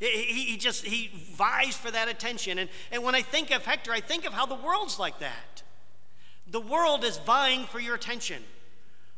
He, 0.00 0.06
he 0.06 0.56
just, 0.56 0.86
he 0.86 1.10
vies 1.32 1.76
for 1.76 1.90
that 1.90 2.08
attention. 2.08 2.58
And, 2.58 2.70
and 2.90 3.04
when 3.04 3.14
I 3.14 3.22
think 3.22 3.50
of 3.50 3.64
Hector, 3.64 3.92
I 3.92 4.00
think 4.00 4.24
of 4.24 4.32
how 4.32 4.46
the 4.46 4.54
world's 4.54 4.98
like 4.98 5.18
that. 5.18 5.62
The 6.50 6.60
world 6.60 7.04
is 7.04 7.18
vying 7.18 7.64
for 7.64 7.80
your 7.80 7.94
attention. 7.94 8.42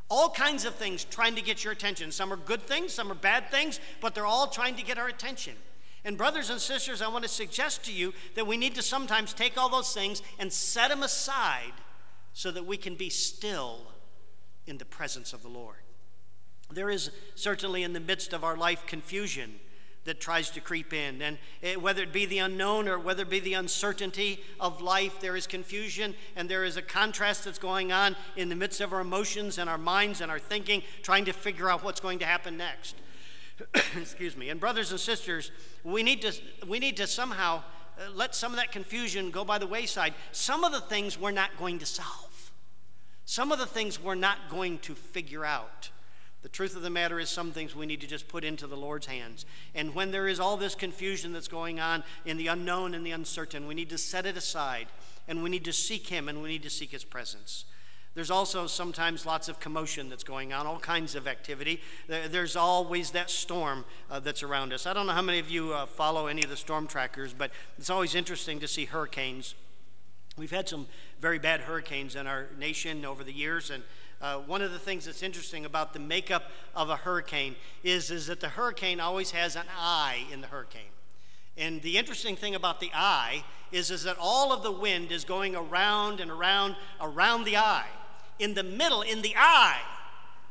All 0.08 0.30
kinds 0.30 0.64
of 0.64 0.74
things 0.74 1.04
trying 1.04 1.34
to 1.34 1.42
get 1.42 1.64
your 1.64 1.72
attention. 1.72 2.12
Some 2.12 2.32
are 2.32 2.36
good 2.36 2.62
things, 2.62 2.92
some 2.92 3.10
are 3.10 3.16
bad 3.16 3.50
things, 3.50 3.80
but 4.00 4.14
they're 4.14 4.26
all 4.26 4.46
trying 4.46 4.76
to 4.76 4.82
get 4.82 4.98
our 4.98 5.08
attention. 5.08 5.54
And, 6.04 6.16
brothers 6.16 6.50
and 6.50 6.60
sisters, 6.60 7.02
I 7.02 7.08
want 7.08 7.24
to 7.24 7.28
suggest 7.28 7.84
to 7.86 7.92
you 7.92 8.14
that 8.36 8.46
we 8.46 8.56
need 8.56 8.76
to 8.76 8.82
sometimes 8.82 9.32
take 9.32 9.58
all 9.58 9.68
those 9.68 9.92
things 9.92 10.22
and 10.38 10.52
set 10.52 10.90
them 10.90 11.02
aside 11.02 11.72
so 12.32 12.52
that 12.52 12.64
we 12.64 12.76
can 12.76 12.94
be 12.94 13.10
still 13.10 13.80
in 14.66 14.78
the 14.78 14.84
presence 14.84 15.32
of 15.32 15.42
the 15.42 15.48
Lord. 15.48 15.78
There 16.70 16.90
is 16.90 17.10
certainly 17.34 17.82
in 17.82 17.92
the 17.92 18.00
midst 18.00 18.32
of 18.32 18.44
our 18.44 18.56
life 18.56 18.86
confusion 18.86 19.58
that 20.06 20.20
tries 20.20 20.50
to 20.50 20.60
creep 20.60 20.92
in. 20.92 21.20
And 21.20 21.38
it, 21.60 21.80
whether 21.80 22.02
it 22.02 22.12
be 22.12 22.26
the 22.26 22.38
unknown 22.38 22.88
or 22.88 22.98
whether 22.98 23.22
it 23.22 23.30
be 23.30 23.40
the 23.40 23.54
uncertainty 23.54 24.40
of 24.58 24.80
life, 24.80 25.20
there 25.20 25.36
is 25.36 25.46
confusion 25.46 26.14
and 26.34 26.48
there 26.48 26.64
is 26.64 26.76
a 26.76 26.82
contrast 26.82 27.44
that's 27.44 27.58
going 27.58 27.92
on 27.92 28.16
in 28.36 28.48
the 28.48 28.56
midst 28.56 28.80
of 28.80 28.92
our 28.92 29.00
emotions 29.00 29.58
and 29.58 29.68
our 29.68 29.78
minds 29.78 30.20
and 30.20 30.30
our 30.30 30.38
thinking, 30.38 30.82
trying 31.02 31.24
to 31.26 31.32
figure 31.32 31.68
out 31.68 31.84
what's 31.84 32.00
going 32.00 32.18
to 32.20 32.26
happen 32.26 32.56
next. 32.56 32.96
Excuse 33.96 34.36
me. 34.36 34.50
And, 34.50 34.60
brothers 34.60 34.90
and 34.90 35.00
sisters, 35.00 35.50
we 35.84 36.02
need 36.02 36.22
to, 36.22 36.32
we 36.66 36.78
need 36.78 36.96
to 36.98 37.06
somehow 37.06 37.62
uh, 37.98 38.10
let 38.14 38.34
some 38.34 38.52
of 38.52 38.58
that 38.58 38.72
confusion 38.72 39.30
go 39.30 39.44
by 39.44 39.58
the 39.58 39.66
wayside. 39.66 40.14
Some 40.32 40.64
of 40.64 40.72
the 40.72 40.80
things 40.80 41.18
we're 41.18 41.30
not 41.30 41.56
going 41.58 41.78
to 41.78 41.86
solve, 41.86 42.52
some 43.24 43.52
of 43.52 43.58
the 43.58 43.66
things 43.66 44.00
we're 44.00 44.14
not 44.14 44.50
going 44.50 44.78
to 44.80 44.94
figure 44.94 45.44
out. 45.44 45.90
The 46.46 46.52
truth 46.52 46.76
of 46.76 46.82
the 46.82 46.90
matter 46.90 47.18
is, 47.18 47.28
some 47.28 47.50
things 47.50 47.74
we 47.74 47.86
need 47.86 48.00
to 48.02 48.06
just 48.06 48.28
put 48.28 48.44
into 48.44 48.68
the 48.68 48.76
Lord's 48.76 49.06
hands. 49.06 49.44
And 49.74 49.96
when 49.96 50.12
there 50.12 50.28
is 50.28 50.38
all 50.38 50.56
this 50.56 50.76
confusion 50.76 51.32
that's 51.32 51.48
going 51.48 51.80
on 51.80 52.04
in 52.24 52.36
the 52.36 52.46
unknown 52.46 52.94
and 52.94 53.04
the 53.04 53.10
uncertain, 53.10 53.66
we 53.66 53.74
need 53.74 53.90
to 53.90 53.98
set 53.98 54.26
it 54.26 54.36
aside 54.36 54.86
and 55.26 55.42
we 55.42 55.50
need 55.50 55.64
to 55.64 55.72
seek 55.72 56.06
Him 56.06 56.28
and 56.28 56.40
we 56.40 56.48
need 56.48 56.62
to 56.62 56.70
seek 56.70 56.92
His 56.92 57.02
presence. 57.02 57.64
There's 58.14 58.30
also 58.30 58.68
sometimes 58.68 59.26
lots 59.26 59.48
of 59.48 59.58
commotion 59.58 60.08
that's 60.08 60.22
going 60.22 60.52
on, 60.52 60.68
all 60.68 60.78
kinds 60.78 61.16
of 61.16 61.26
activity. 61.26 61.80
There's 62.06 62.54
always 62.54 63.10
that 63.10 63.28
storm 63.28 63.84
uh, 64.08 64.20
that's 64.20 64.44
around 64.44 64.72
us. 64.72 64.86
I 64.86 64.92
don't 64.92 65.08
know 65.08 65.14
how 65.14 65.22
many 65.22 65.40
of 65.40 65.50
you 65.50 65.72
uh, 65.72 65.84
follow 65.84 66.28
any 66.28 66.44
of 66.44 66.48
the 66.48 66.56
storm 66.56 66.86
trackers, 66.86 67.34
but 67.34 67.50
it's 67.76 67.90
always 67.90 68.14
interesting 68.14 68.60
to 68.60 68.68
see 68.68 68.84
hurricanes. 68.84 69.56
We've 70.38 70.50
had 70.50 70.68
some 70.68 70.86
very 71.18 71.38
bad 71.38 71.62
hurricanes 71.62 72.14
in 72.14 72.26
our 72.26 72.48
nation 72.58 73.06
over 73.06 73.24
the 73.24 73.32
years, 73.32 73.70
and 73.70 73.82
uh, 74.20 74.36
one 74.40 74.60
of 74.60 74.70
the 74.70 74.78
things 74.78 75.06
that's 75.06 75.22
interesting 75.22 75.64
about 75.64 75.94
the 75.94 75.98
makeup 75.98 76.50
of 76.74 76.90
a 76.90 76.96
hurricane 76.96 77.56
is, 77.82 78.10
is 78.10 78.26
that 78.26 78.40
the 78.40 78.50
hurricane 78.50 79.00
always 79.00 79.30
has 79.30 79.56
an 79.56 79.64
eye 79.78 80.26
in 80.30 80.42
the 80.42 80.46
hurricane. 80.46 80.92
And 81.56 81.80
the 81.80 81.96
interesting 81.96 82.36
thing 82.36 82.54
about 82.54 82.80
the 82.80 82.90
eye 82.94 83.44
is, 83.72 83.90
is 83.90 84.04
that 84.04 84.18
all 84.20 84.52
of 84.52 84.62
the 84.62 84.70
wind 84.70 85.10
is 85.10 85.24
going 85.24 85.56
around 85.56 86.20
and 86.20 86.30
around, 86.30 86.76
around 87.00 87.44
the 87.44 87.56
eye. 87.56 87.88
In 88.38 88.52
the 88.52 88.62
middle, 88.62 89.00
in 89.00 89.22
the 89.22 89.34
eye 89.38 89.80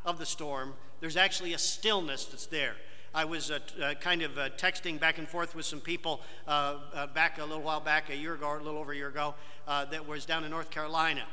of 0.04 0.18
the 0.18 0.26
storm, 0.26 0.74
there's 1.00 1.16
actually 1.16 1.54
a 1.54 1.60
stillness 1.60 2.26
that's 2.26 2.48
there. 2.48 2.74
I 3.16 3.24
was 3.24 3.50
uh, 3.50 3.60
uh, 3.82 3.94
kind 3.94 4.24
of 4.24 4.38
uh, 4.38 4.50
texting 4.50 5.00
back 5.00 5.18
and 5.18 5.26
forth 5.26 5.56
with 5.56 5.66
some 5.66 5.80
people 5.80 6.20
uh, 6.50 6.76
uh, 6.94 7.08
back 7.08 7.40
a 7.40 7.46
little 7.46 7.64
while 7.64 7.80
back, 7.80 8.10
a 8.10 8.16
year 8.16 8.34
ago, 8.34 8.46
or 8.46 8.60
a 8.60 8.64
little 8.64 8.78
over 8.78 8.92
a 8.92 8.96
year 8.96 9.08
ago, 9.08 9.36
uh, 9.70 9.86
that 9.86 10.06
was 10.06 10.26
down 10.26 10.44
in 10.44 10.52
North 10.52 10.70
Carolina 10.70 11.24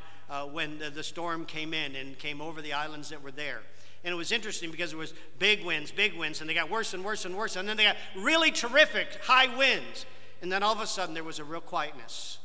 when 0.51 0.79
the, 0.79 0.89
the 0.89 1.03
storm 1.03 1.45
came 1.45 1.75
in 1.75 1.95
and 1.95 2.17
came 2.17 2.41
over 2.41 2.61
the 2.61 2.73
islands 2.73 3.09
that 3.09 3.21
were 3.21 3.31
there. 3.31 3.59
And 4.03 4.13
it 4.13 4.15
was 4.15 4.31
interesting 4.31 4.71
because 4.71 4.93
it 4.93 4.95
was 4.95 5.13
big 5.37 5.63
winds, 5.63 5.91
big 5.91 6.13
winds, 6.15 6.39
and 6.39 6.49
they 6.49 6.53
got 6.53 6.71
worse 6.71 6.93
and 6.93 7.03
worse 7.03 7.25
and 7.25 7.35
worse. 7.35 7.57
And 7.57 7.67
then 7.67 7.77
they 7.77 7.83
got 7.83 7.97
really 8.17 8.49
terrific 8.49 9.19
high 9.21 9.55
winds. 9.55 10.05
And 10.41 10.51
then 10.51 10.63
all 10.63 10.73
of 10.73 10.79
a 10.79 10.87
sudden 10.87 11.13
there 11.13 11.23
was 11.23 11.37
a 11.37 11.43
real 11.43 11.61
quietness. 11.61 12.39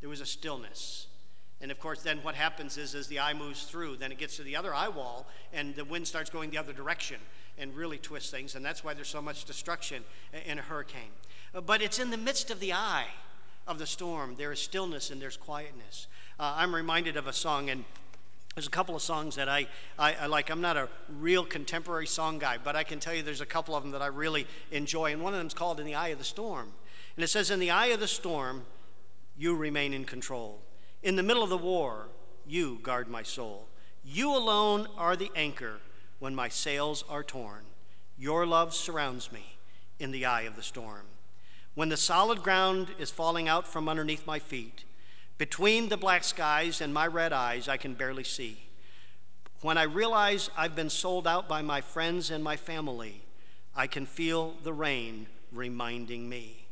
There 0.00 0.08
was 0.08 0.20
a 0.20 0.26
stillness. 0.26 1.08
And 1.60 1.70
of 1.70 1.78
course, 1.78 2.02
then 2.02 2.18
what 2.22 2.36
happens 2.36 2.78
is 2.78 2.94
as 2.94 3.08
the 3.08 3.20
eye 3.20 3.34
moves 3.34 3.64
through, 3.64 3.96
then 3.96 4.12
it 4.12 4.18
gets 4.18 4.36
to 4.36 4.42
the 4.42 4.56
other 4.56 4.72
eye 4.72 4.88
wall, 4.88 5.26
and 5.52 5.74
the 5.74 5.84
wind 5.84 6.08
starts 6.08 6.30
going 6.30 6.50
the 6.50 6.58
other 6.58 6.72
direction 6.72 7.18
and 7.60 7.76
really 7.76 7.98
twist 7.98 8.30
things. 8.30 8.54
And 8.54 8.64
that's 8.64 8.82
why 8.82 8.94
there's 8.94 9.08
so 9.08 9.22
much 9.22 9.44
destruction 9.44 10.04
in 10.46 10.58
a 10.58 10.62
hurricane. 10.62 11.10
But 11.66 11.82
it's 11.82 11.98
in 11.98 12.10
the 12.10 12.16
midst 12.16 12.50
of 12.50 12.60
the 12.60 12.72
eye 12.72 13.08
of 13.66 13.78
the 13.78 13.86
storm, 13.86 14.36
there 14.36 14.50
is 14.50 14.60
stillness 14.60 15.10
and 15.10 15.20
there's 15.20 15.36
quietness 15.36 16.06
uh, 16.40 16.54
I'm 16.56 16.74
reminded 16.74 17.18
of 17.18 17.26
a 17.26 17.34
song, 17.34 17.68
and 17.68 17.84
there's 18.54 18.66
a 18.66 18.70
couple 18.70 18.96
of 18.96 19.02
songs 19.02 19.36
that 19.36 19.46
I, 19.46 19.66
I, 19.98 20.14
I, 20.14 20.26
like. 20.26 20.48
I'm 20.48 20.62
not 20.62 20.78
a 20.78 20.88
real 21.18 21.44
contemporary 21.44 22.06
song 22.06 22.38
guy, 22.38 22.56
but 22.56 22.74
I 22.74 22.82
can 22.82 22.98
tell 22.98 23.12
you 23.12 23.22
there's 23.22 23.42
a 23.42 23.46
couple 23.46 23.76
of 23.76 23.82
them 23.82 23.92
that 23.92 24.00
I 24.00 24.06
really 24.06 24.46
enjoy, 24.70 25.12
and 25.12 25.22
one 25.22 25.34
of 25.34 25.38
them 25.38 25.46
is 25.46 25.52
called 25.52 25.80
In 25.80 25.84
the 25.84 25.94
Eye 25.94 26.08
of 26.08 26.18
the 26.18 26.24
Storm. 26.24 26.72
And 27.14 27.22
it 27.22 27.28
says, 27.28 27.50
In 27.50 27.60
the 27.60 27.70
eye 27.70 27.88
of 27.88 28.00
the 28.00 28.08
storm, 28.08 28.64
you 29.36 29.54
remain 29.54 29.92
in 29.92 30.06
control. 30.06 30.62
In 31.02 31.16
the 31.16 31.22
middle 31.22 31.42
of 31.42 31.50
the 31.50 31.58
war, 31.58 32.06
you 32.46 32.78
guard 32.82 33.06
my 33.06 33.22
soul. 33.22 33.68
You 34.02 34.34
alone 34.34 34.88
are 34.96 35.16
the 35.16 35.30
anchor 35.36 35.80
when 36.20 36.34
my 36.34 36.48
sails 36.48 37.02
are 37.08 37.24
torn. 37.24 37.64
Your 38.16 38.46
love 38.46 38.74
surrounds 38.74 39.32
me 39.32 39.56
in 39.98 40.12
the 40.12 40.24
eye 40.24 40.42
of 40.42 40.54
the 40.54 40.62
storm. 40.62 41.06
When 41.74 41.88
the 41.88 41.96
solid 41.96 42.42
ground 42.42 42.88
is 42.98 43.10
falling 43.10 43.48
out 43.48 43.66
from 43.66 43.88
underneath 43.88 44.26
my 44.26 44.38
feet, 44.38 44.84
between 45.38 45.88
the 45.88 45.96
black 45.96 46.22
skies 46.22 46.80
and 46.80 46.92
my 46.92 47.06
red 47.06 47.32
eyes, 47.32 47.66
I 47.66 47.78
can 47.78 47.94
barely 47.94 48.24
see. 48.24 48.58
When 49.62 49.78
I 49.78 49.84
realize 49.84 50.50
I've 50.56 50.76
been 50.76 50.90
sold 50.90 51.26
out 51.26 51.48
by 51.48 51.62
my 51.62 51.80
friends 51.80 52.30
and 52.30 52.44
my 52.44 52.56
family, 52.56 53.22
I 53.74 53.86
can 53.86 54.04
feel 54.04 54.54
the 54.62 54.72
rain 54.72 55.26
reminding 55.50 56.28
me. 56.28 56.66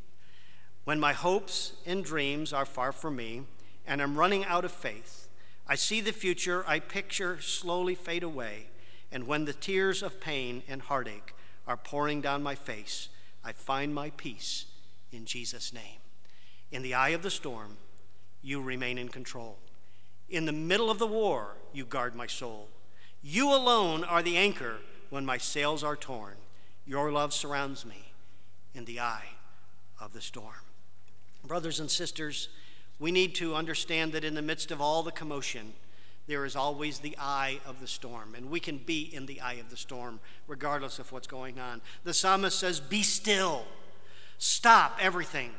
When 0.85 1.01
my 1.01 1.13
hopes 1.13 1.73
and 1.87 2.05
dreams 2.05 2.53
are 2.53 2.65
far 2.65 2.93
from 2.93 3.17
me 3.17 3.43
and 3.87 4.03
I'm 4.03 4.19
running 4.19 4.45
out 4.45 4.65
of 4.65 4.73
faith, 4.73 5.29
I 5.67 5.75
see 5.75 6.01
the 6.01 6.13
future 6.13 6.65
I 6.67 6.79
picture 6.81 7.41
slowly 7.41 7.95
fade 7.95 8.23
away. 8.23 8.69
And 9.11 9.27
when 9.27 9.44
the 9.44 9.53
tears 9.53 10.03
of 10.03 10.21
pain 10.21 10.62
and 10.68 10.83
heartache 10.83 11.35
are 11.66 11.77
pouring 11.77 12.21
down 12.21 12.42
my 12.42 12.55
face, 12.55 13.09
I 13.44 13.53
find 13.53 13.94
my 13.94 14.11
peace 14.11 14.66
in 15.12 15.25
Jesus' 15.25 15.73
name. 15.73 16.01
In 16.71 16.83
the 16.83 16.94
eye 16.94 17.11
of 17.11 17.23
the 17.23 17.31
storm, 17.31 17.79
you 18.42 18.61
remain 18.61 18.99
in 18.99 19.09
control. 19.09 19.59
In 20.29 20.44
the 20.44 20.53
middle 20.53 20.90
of 20.90 20.99
the 20.99 21.07
war, 21.07 21.57
you 21.73 21.85
guard 21.85 22.14
my 22.14 22.27
soul. 22.27 22.68
You 23.23 23.55
alone 23.55 24.05
are 24.05 24.23
the 24.23 24.37
anchor 24.37 24.77
when 25.11 25.25
my 25.25 25.38
sails 25.38 25.83
are 25.83 25.97
torn. 25.97 26.35
Your 26.87 27.11
love 27.11 27.33
surrounds 27.33 27.85
me 27.85 28.12
in 28.75 28.85
the 28.85 29.01
eye 29.01 29.31
of 30.01 30.12
the 30.12 30.21
storm. 30.21 30.64
Brothers 31.44 31.81
and 31.81 31.90
sisters, 31.90 32.49
we 32.99 33.11
need 33.11 33.35
to 33.37 33.55
understand 33.55 34.12
that 34.12 34.25
in 34.25 34.35
the 34.35 34.42
midst 34.42 34.71
of 34.71 34.81
all 34.81 35.03
the 35.03 35.12
commotion, 35.12 35.73
there 36.29 36.45
is 36.45 36.55
always 36.55 36.99
the 36.99 37.17
eye 37.19 37.59
of 37.67 37.81
the 37.81 37.87
storm, 37.87 38.35
and 38.35 38.51
we 38.51 38.61
can 38.61 38.77
be 38.77 39.03
in 39.03 39.25
the 39.25 39.41
eye 39.41 39.55
of 39.55 39.71
the 39.71 39.77
storm 39.77 40.21
regardless 40.47 40.99
of 40.99 41.11
what's 41.11 41.27
going 41.27 41.59
on. 41.59 41.81
The 42.05 42.12
psalmist 42.12 42.59
says, 42.59 42.81
Be 42.81 43.03
still, 43.03 43.64
stop 44.37 44.99
everything, 45.01 45.53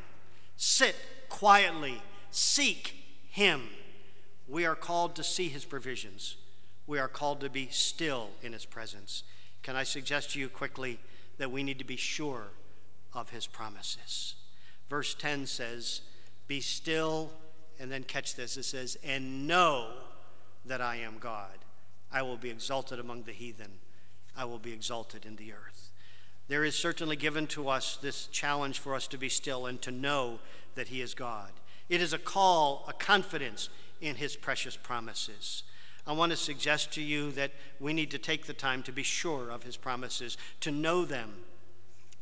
sit 0.56 0.96
quietly, 1.28 2.02
seek 2.30 2.96
Him. 3.30 3.64
We 4.48 4.64
are 4.66 4.76
called 4.76 5.16
to 5.16 5.24
see 5.24 5.50
His 5.50 5.66
provisions, 5.66 6.38
we 6.86 7.00
are 7.00 7.08
called 7.08 7.42
to 7.42 7.50
be 7.50 7.68
still 7.72 8.30
in 8.44 8.54
His 8.54 8.66
presence. 8.66 9.24
Can 9.64 9.76
I 9.76 9.84
suggest 9.84 10.32
to 10.32 10.40
you 10.40 10.50
quickly 10.50 11.00
that 11.40 11.52
we 11.52 11.64
need 11.64 11.80
to 11.80 11.86
be 11.86 11.98
sure 11.98 12.50
of 13.14 13.32
His 13.32 13.48
promises? 13.48 14.36
Verse 14.88 15.16
10 15.16 15.48
says, 15.48 16.02
Be 16.48 16.62
still, 16.62 17.32
and 17.80 17.92
then 17.92 18.04
catch 18.04 18.36
this 18.36 18.56
it 18.56 18.64
says, 18.64 18.98
And 19.04 19.48
know 19.48 19.94
that 20.70 20.82
I 20.82 20.96
am 20.98 21.18
God. 21.20 21.66
I 22.12 22.22
will 22.22 22.38
be 22.38 22.50
exalted 22.50 23.00
among 23.00 23.24
the 23.24 23.32
heathen, 23.32 23.80
I 24.36 24.46
will 24.46 24.60
be 24.60 24.72
exalted 24.72 25.26
in 25.26 25.36
the 25.36 25.52
earth. 25.52 25.92
There 26.48 26.64
is 26.64 26.76
certainly 26.76 27.16
given 27.16 27.46
to 27.48 27.70
us 27.70 27.98
this 28.02 28.26
challenge 28.28 28.80
for 28.80 28.96
us 28.96 29.08
to 29.10 29.18
be 29.18 29.30
still 29.30 29.68
and 29.68 29.80
to 29.84 29.92
know 29.92 30.40
that 30.74 30.88
He 30.88 31.02
is 31.02 31.14
God. 31.14 31.52
It 31.90 32.02
is 32.02 32.14
a 32.14 32.18
call, 32.18 32.86
a 32.88 32.94
confidence 32.94 33.70
in 34.02 34.16
His 34.16 34.36
precious 34.36 34.76
promises. 34.76 35.64
I 36.08 36.14
want 36.14 36.32
to 36.32 36.38
suggest 36.38 36.92
to 36.94 37.02
you 37.02 37.32
that 37.34 37.52
we 37.80 37.94
need 37.94 38.10
to 38.12 38.18
take 38.18 38.46
the 38.46 38.54
time 38.54 38.82
to 38.84 38.92
be 38.92 39.04
sure 39.04 39.52
of 39.52 39.64
His 39.64 39.78
promises, 39.78 40.38
to 40.62 40.72
know 40.72 41.06
them 41.06 41.34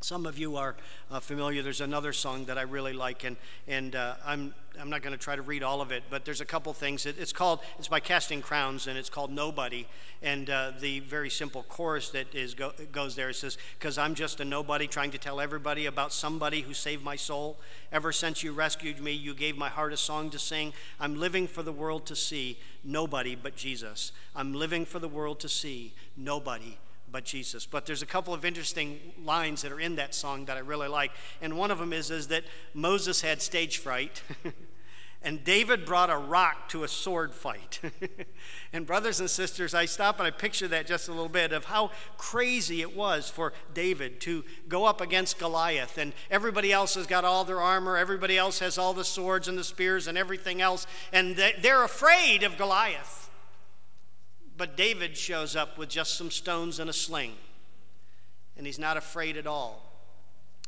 some 0.01 0.27
of 0.27 0.37
you 0.37 0.57
are 0.57 0.75
uh, 1.09 1.19
familiar. 1.19 1.63
There's 1.63 1.81
another 1.81 2.13
song 2.13 2.45
that 2.45 2.57
I 2.57 2.61
really 2.61 2.93
like, 2.93 3.23
and, 3.23 3.35
and 3.67 3.95
uh, 3.95 4.15
I'm, 4.23 4.53
I'm 4.79 4.91
not 4.91 5.01
going 5.01 5.11
to 5.13 5.17
try 5.17 5.35
to 5.35 5.41
read 5.41 5.63
all 5.63 5.81
of 5.81 5.91
it, 5.91 6.03
but 6.09 6.23
there's 6.23 6.39
a 6.39 6.45
couple 6.45 6.71
things. 6.73 7.07
It, 7.07 7.15
it's 7.19 7.33
called, 7.33 7.61
it's 7.79 7.87
by 7.87 7.99
Casting 7.99 8.41
Crowns, 8.41 8.85
and 8.85 8.95
it's 8.95 9.09
called 9.09 9.31
Nobody. 9.31 9.87
And 10.21 10.51
uh, 10.51 10.73
the 10.79 10.99
very 10.99 11.31
simple 11.31 11.63
chorus 11.63 12.09
that 12.09 12.33
is 12.35 12.53
go, 12.53 12.73
goes 12.91 13.15
there 13.15 13.29
it 13.29 13.35
says, 13.35 13.57
Because 13.79 13.97
I'm 13.97 14.13
just 14.13 14.39
a 14.39 14.45
nobody 14.45 14.85
trying 14.85 15.11
to 15.11 15.17
tell 15.17 15.41
everybody 15.41 15.87
about 15.87 16.13
somebody 16.13 16.61
who 16.61 16.75
saved 16.75 17.03
my 17.03 17.15
soul. 17.15 17.57
Ever 17.91 18.11
since 18.11 18.43
you 18.43 18.53
rescued 18.53 19.01
me, 19.01 19.13
you 19.13 19.33
gave 19.33 19.57
my 19.57 19.69
heart 19.69 19.93
a 19.93 19.97
song 19.97 20.29
to 20.29 20.39
sing. 20.39 20.73
I'm 20.99 21.19
living 21.19 21.47
for 21.47 21.63
the 21.63 21.71
world 21.73 22.05
to 22.05 22.15
see 22.15 22.59
nobody 22.83 23.35
but 23.35 23.55
Jesus. 23.55 24.11
I'm 24.35 24.53
living 24.53 24.85
for 24.85 24.99
the 24.99 25.07
world 25.07 25.39
to 25.39 25.49
see 25.49 25.93
nobody 26.15 26.77
Jesus. 27.25 27.65
But 27.65 27.85
there's 27.85 28.01
a 28.01 28.07
couple 28.07 28.33
of 28.33 28.45
interesting 28.45 28.99
lines 29.23 29.61
that 29.61 29.71
are 29.71 29.79
in 29.79 29.95
that 29.95 30.13
song 30.15 30.45
that 30.45 30.57
I 30.57 30.61
really 30.61 30.87
like. 30.87 31.11
And 31.41 31.57
one 31.57 31.71
of 31.71 31.79
them 31.79 31.93
is, 31.93 32.11
is 32.11 32.27
that 32.27 32.43
Moses 32.73 33.21
had 33.21 33.41
stage 33.41 33.77
fright. 33.77 34.21
and 35.21 35.43
David 35.43 35.85
brought 35.85 36.09
a 36.09 36.17
rock 36.17 36.69
to 36.69 36.83
a 36.83 36.87
sword 36.87 37.33
fight. 37.33 37.81
and, 38.73 38.85
brothers 38.85 39.19
and 39.19 39.29
sisters, 39.29 39.73
I 39.73 39.85
stop 39.85 40.19
and 40.19 40.27
I 40.27 40.31
picture 40.31 40.67
that 40.69 40.87
just 40.87 41.07
a 41.07 41.11
little 41.11 41.29
bit 41.29 41.51
of 41.51 41.65
how 41.65 41.91
crazy 42.17 42.81
it 42.81 42.95
was 42.95 43.29
for 43.29 43.53
David 43.73 44.21
to 44.21 44.43
go 44.67 44.85
up 44.85 45.01
against 45.01 45.39
Goliath. 45.39 45.97
And 45.97 46.13
everybody 46.29 46.71
else 46.71 46.95
has 46.95 47.07
got 47.07 47.25
all 47.25 47.43
their 47.43 47.61
armor, 47.61 47.97
everybody 47.97 48.37
else 48.37 48.59
has 48.59 48.77
all 48.77 48.93
the 48.93 49.05
swords 49.05 49.47
and 49.47 49.57
the 49.57 49.63
spears 49.63 50.07
and 50.07 50.17
everything 50.17 50.61
else. 50.61 50.87
And 51.11 51.35
they're 51.35 51.83
afraid 51.83 52.43
of 52.43 52.57
Goliath. 52.57 53.26
But 54.57 54.75
David 54.75 55.15
shows 55.15 55.55
up 55.55 55.77
with 55.77 55.89
just 55.89 56.17
some 56.17 56.31
stones 56.31 56.79
and 56.79 56.89
a 56.89 56.93
sling, 56.93 57.35
and 58.57 58.65
he's 58.65 58.79
not 58.79 58.97
afraid 58.97 59.37
at 59.37 59.45
all. 59.45 59.83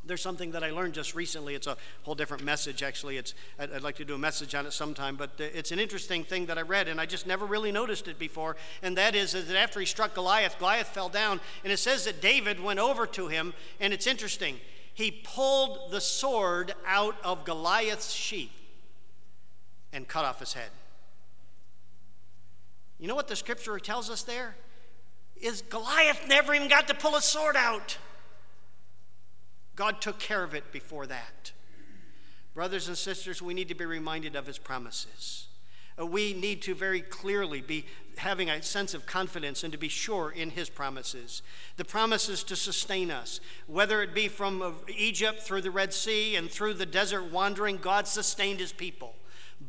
There's 0.05 0.21
something 0.21 0.51
that 0.51 0.63
I 0.63 0.71
learned 0.71 0.93
just 0.93 1.13
recently. 1.13 1.55
It's 1.55 1.67
a 1.67 1.75
whole 2.03 2.15
different 2.15 2.43
message, 2.43 2.83
actually. 2.83 3.17
It's, 3.17 3.33
I'd, 3.59 3.73
I'd 3.73 3.81
like 3.81 3.97
to 3.97 4.05
do 4.05 4.15
a 4.15 4.17
message 4.17 4.55
on 4.55 4.65
it 4.65 4.71
sometime, 4.71 5.17
but 5.17 5.31
it's 5.37 5.71
an 5.71 5.79
interesting 5.79 6.23
thing 6.23 6.45
that 6.45 6.57
I 6.57 6.61
read, 6.61 6.87
and 6.87 7.01
I 7.01 7.05
just 7.05 7.27
never 7.27 7.45
really 7.45 7.71
noticed 7.71 8.07
it 8.07 8.17
before. 8.17 8.55
And 8.81 8.95
that 8.97 9.13
is 9.13 9.33
that 9.33 9.53
after 9.55 9.79
he 9.79 9.85
struck 9.85 10.13
Goliath, 10.13 10.57
Goliath 10.57 10.87
fell 10.87 11.09
down, 11.09 11.41
and 11.63 11.73
it 11.73 11.77
says 11.77 12.05
that 12.05 12.21
David 12.21 12.61
went 12.61 12.79
over 12.79 13.05
to 13.07 13.27
him, 13.27 13.53
and 13.79 13.91
it's 13.91 14.07
interesting. 14.07 14.57
He 14.93 15.11
pulled 15.11 15.91
the 15.91 16.01
sword 16.01 16.73
out 16.85 17.15
of 17.23 17.43
Goliath's 17.43 18.13
sheath 18.13 18.51
and 19.91 20.07
cut 20.07 20.25
off 20.25 20.39
his 20.39 20.53
head. 20.53 20.69
You 22.99 23.07
know 23.07 23.15
what 23.15 23.27
the 23.27 23.35
scripture 23.35 23.79
tells 23.79 24.09
us 24.09 24.23
there? 24.23 24.55
Is 25.37 25.61
Goliath 25.61 26.27
never 26.27 26.53
even 26.53 26.67
got 26.67 26.87
to 26.89 26.93
pull 26.93 27.15
a 27.15 27.21
sword 27.21 27.55
out. 27.55 27.97
God 29.75 30.01
took 30.01 30.19
care 30.19 30.43
of 30.43 30.53
it 30.53 30.73
before 30.73 31.07
that. 31.07 31.53
Brothers 32.53 32.89
and 32.89 32.97
sisters, 32.97 33.41
we 33.41 33.53
need 33.53 33.69
to 33.69 33.75
be 33.75 33.85
reminded 33.85 34.35
of 34.35 34.45
his 34.45 34.57
promises. 34.57 35.47
Uh, 35.99 36.05
we 36.05 36.33
need 36.33 36.61
to 36.63 36.75
very 36.75 36.99
clearly 36.99 37.61
be 37.61 37.85
having 38.17 38.49
a 38.49 38.61
sense 38.61 38.93
of 38.93 39.05
confidence 39.05 39.63
and 39.63 39.71
to 39.71 39.77
be 39.77 39.87
sure 39.87 40.29
in 40.29 40.49
his 40.49 40.69
promises. 40.69 41.41
The 41.77 41.85
promises 41.85 42.43
to 42.43 42.57
sustain 42.57 43.11
us, 43.11 43.39
whether 43.67 44.01
it 44.01 44.13
be 44.13 44.27
from 44.27 44.61
uh, 44.61 44.71
Egypt 44.93 45.41
through 45.41 45.61
the 45.61 45.71
Red 45.71 45.93
Sea 45.93 46.35
and 46.35 46.49
through 46.49 46.73
the 46.73 46.85
desert 46.85 47.31
wandering, 47.31 47.77
God 47.77 48.07
sustained 48.07 48.59
his 48.59 48.73
people. 48.73 49.15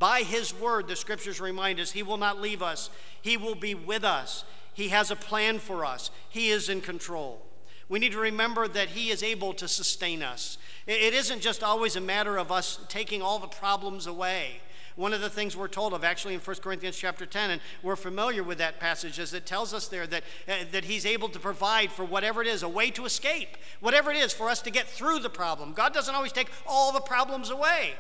By 0.01 0.23
his 0.23 0.53
word, 0.53 0.89
the 0.89 0.97
scriptures 0.97 1.41
remind 1.41 1.79
us, 1.79 1.93
he 1.93 2.03
will 2.03 2.17
not 2.17 2.41
leave 2.41 2.63
us, 2.63 2.91
he 3.23 3.37
will 3.37 3.55
be 3.55 3.77
with 3.77 4.03
us. 4.03 4.45
He 4.73 4.89
has 4.89 5.11
a 5.11 5.17
plan 5.17 5.59
for 5.61 5.85
us, 5.85 6.11
he 6.29 6.49
is 6.49 6.69
in 6.69 6.81
control. 6.81 7.47
We 7.91 7.99
need 7.99 8.13
to 8.13 8.21
remember 8.21 8.69
that 8.69 8.91
He 8.91 9.11
is 9.11 9.21
able 9.21 9.53
to 9.55 9.67
sustain 9.67 10.23
us. 10.23 10.59
It 10.87 11.13
isn't 11.13 11.41
just 11.41 11.65
always 11.65 11.97
a 11.97 12.01
matter 12.01 12.39
of 12.39 12.53
us 12.53 12.79
taking 12.89 13.21
all 13.21 13.41
the 13.41 13.49
problems 13.49 14.07
away. 14.07 14.61
One 14.95 15.13
of 15.13 15.21
the 15.21 15.29
things 15.29 15.57
we're 15.57 15.67
told 15.67 15.93
of 15.93 16.05
actually 16.05 16.35
in 16.35 16.41
1 16.41 16.57
Corinthians 16.59 16.97
chapter 16.97 17.27
10, 17.27 17.51
and 17.51 17.61
we're 17.83 17.97
familiar 17.97 18.45
with 18.45 18.59
that 18.59 18.79
passage, 18.79 19.19
is 19.19 19.35
it 19.35 19.45
tells 19.45 19.75
us 19.75 19.89
there 19.89 20.07
that, 20.07 20.23
uh, 20.49 20.53
that 20.71 20.85
He's 20.85 21.05
able 21.05 21.29
to 21.31 21.41
provide 21.41 21.91
for 21.91 22.05
whatever 22.05 22.41
it 22.41 22.47
is, 22.47 22.63
a 22.63 22.69
way 22.69 22.93
to 22.93 23.07
escape, 23.07 23.57
whatever 23.81 24.13
it 24.13 24.17
is 24.17 24.33
for 24.33 24.49
us 24.49 24.63
to 24.63 24.71
get 24.71 24.87
through 24.87 25.19
the 25.19 25.31
problem. 25.31 25.73
God 25.73 25.93
doesn't 25.93 26.15
always 26.15 26.33
take 26.33 26.51
all 26.69 26.93
the 26.93 27.01
problems 27.01 27.51
away. 27.51 27.95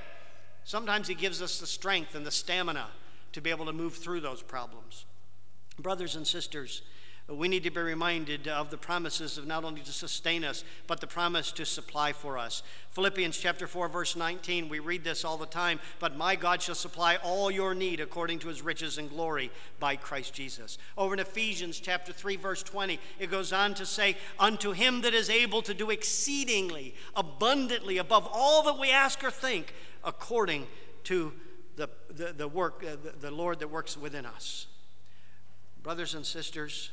Sometimes 0.64 1.08
He 1.08 1.14
gives 1.14 1.42
us 1.42 1.58
the 1.58 1.66
strength 1.66 2.14
and 2.14 2.24
the 2.26 2.30
stamina 2.30 2.88
to 3.32 3.40
be 3.40 3.50
able 3.50 3.66
to 3.66 3.72
move 3.72 3.94
through 3.94 4.20
those 4.20 4.42
problems. 4.42 5.04
Brothers 5.78 6.16
and 6.16 6.26
sisters, 6.26 6.82
we 7.30 7.48
need 7.48 7.62
to 7.62 7.70
be 7.70 7.80
reminded 7.80 8.48
of 8.48 8.70
the 8.70 8.76
promises 8.76 9.38
of 9.38 9.46
not 9.46 9.64
only 9.64 9.80
to 9.82 9.92
sustain 9.92 10.44
us, 10.44 10.64
but 10.86 11.00
the 11.00 11.06
promise 11.06 11.52
to 11.52 11.64
supply 11.64 12.12
for 12.12 12.36
us. 12.36 12.62
Philippians 12.90 13.38
chapter 13.38 13.66
4, 13.66 13.88
verse 13.88 14.16
19, 14.16 14.68
we 14.68 14.80
read 14.80 15.04
this 15.04 15.24
all 15.24 15.36
the 15.36 15.46
time, 15.46 15.78
but 16.00 16.16
my 16.16 16.34
God 16.34 16.60
shall 16.60 16.74
supply 16.74 17.16
all 17.16 17.50
your 17.50 17.74
need 17.74 18.00
according 18.00 18.40
to 18.40 18.48
his 18.48 18.62
riches 18.62 18.98
and 18.98 19.08
glory 19.08 19.52
by 19.78 19.94
Christ 19.94 20.34
Jesus. 20.34 20.76
Over 20.98 21.14
in 21.14 21.20
Ephesians 21.20 21.78
chapter 21.78 22.12
3, 22.12 22.36
verse 22.36 22.62
20, 22.64 22.98
it 23.18 23.30
goes 23.30 23.52
on 23.52 23.74
to 23.74 23.86
say, 23.86 24.16
Unto 24.38 24.72
him 24.72 25.02
that 25.02 25.14
is 25.14 25.30
able 25.30 25.62
to 25.62 25.74
do 25.74 25.90
exceedingly, 25.90 26.94
abundantly, 27.14 27.98
above 27.98 28.28
all 28.32 28.64
that 28.64 28.78
we 28.78 28.90
ask 28.90 29.22
or 29.22 29.30
think, 29.30 29.72
according 30.02 30.66
to 31.04 31.32
the, 31.76 31.88
the, 32.10 32.32
the 32.32 32.48
work, 32.48 32.84
uh, 32.84 32.96
the, 33.02 33.12
the 33.18 33.30
Lord 33.30 33.60
that 33.60 33.68
works 33.68 33.96
within 33.96 34.26
us. 34.26 34.66
Brothers 35.82 36.14
and 36.14 36.26
sisters, 36.26 36.90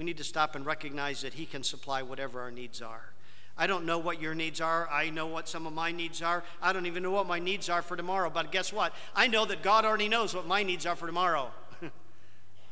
we 0.00 0.06
need 0.06 0.16
to 0.16 0.24
stop 0.24 0.56
and 0.56 0.64
recognize 0.64 1.20
that 1.20 1.34
He 1.34 1.44
can 1.44 1.62
supply 1.62 2.00
whatever 2.00 2.40
our 2.40 2.50
needs 2.50 2.80
are. 2.80 3.12
I 3.58 3.66
don't 3.66 3.84
know 3.84 3.98
what 3.98 4.18
your 4.18 4.34
needs 4.34 4.58
are. 4.58 4.88
I 4.90 5.10
know 5.10 5.26
what 5.26 5.46
some 5.46 5.66
of 5.66 5.74
my 5.74 5.92
needs 5.92 6.22
are. 6.22 6.42
I 6.62 6.72
don't 6.72 6.86
even 6.86 7.02
know 7.02 7.10
what 7.10 7.26
my 7.26 7.38
needs 7.38 7.68
are 7.68 7.82
for 7.82 7.98
tomorrow. 7.98 8.30
But 8.30 8.50
guess 8.50 8.72
what? 8.72 8.94
I 9.14 9.26
know 9.26 9.44
that 9.44 9.62
God 9.62 9.84
already 9.84 10.08
knows 10.08 10.34
what 10.34 10.46
my 10.46 10.62
needs 10.62 10.86
are 10.86 10.96
for 10.96 11.06
tomorrow. 11.06 11.50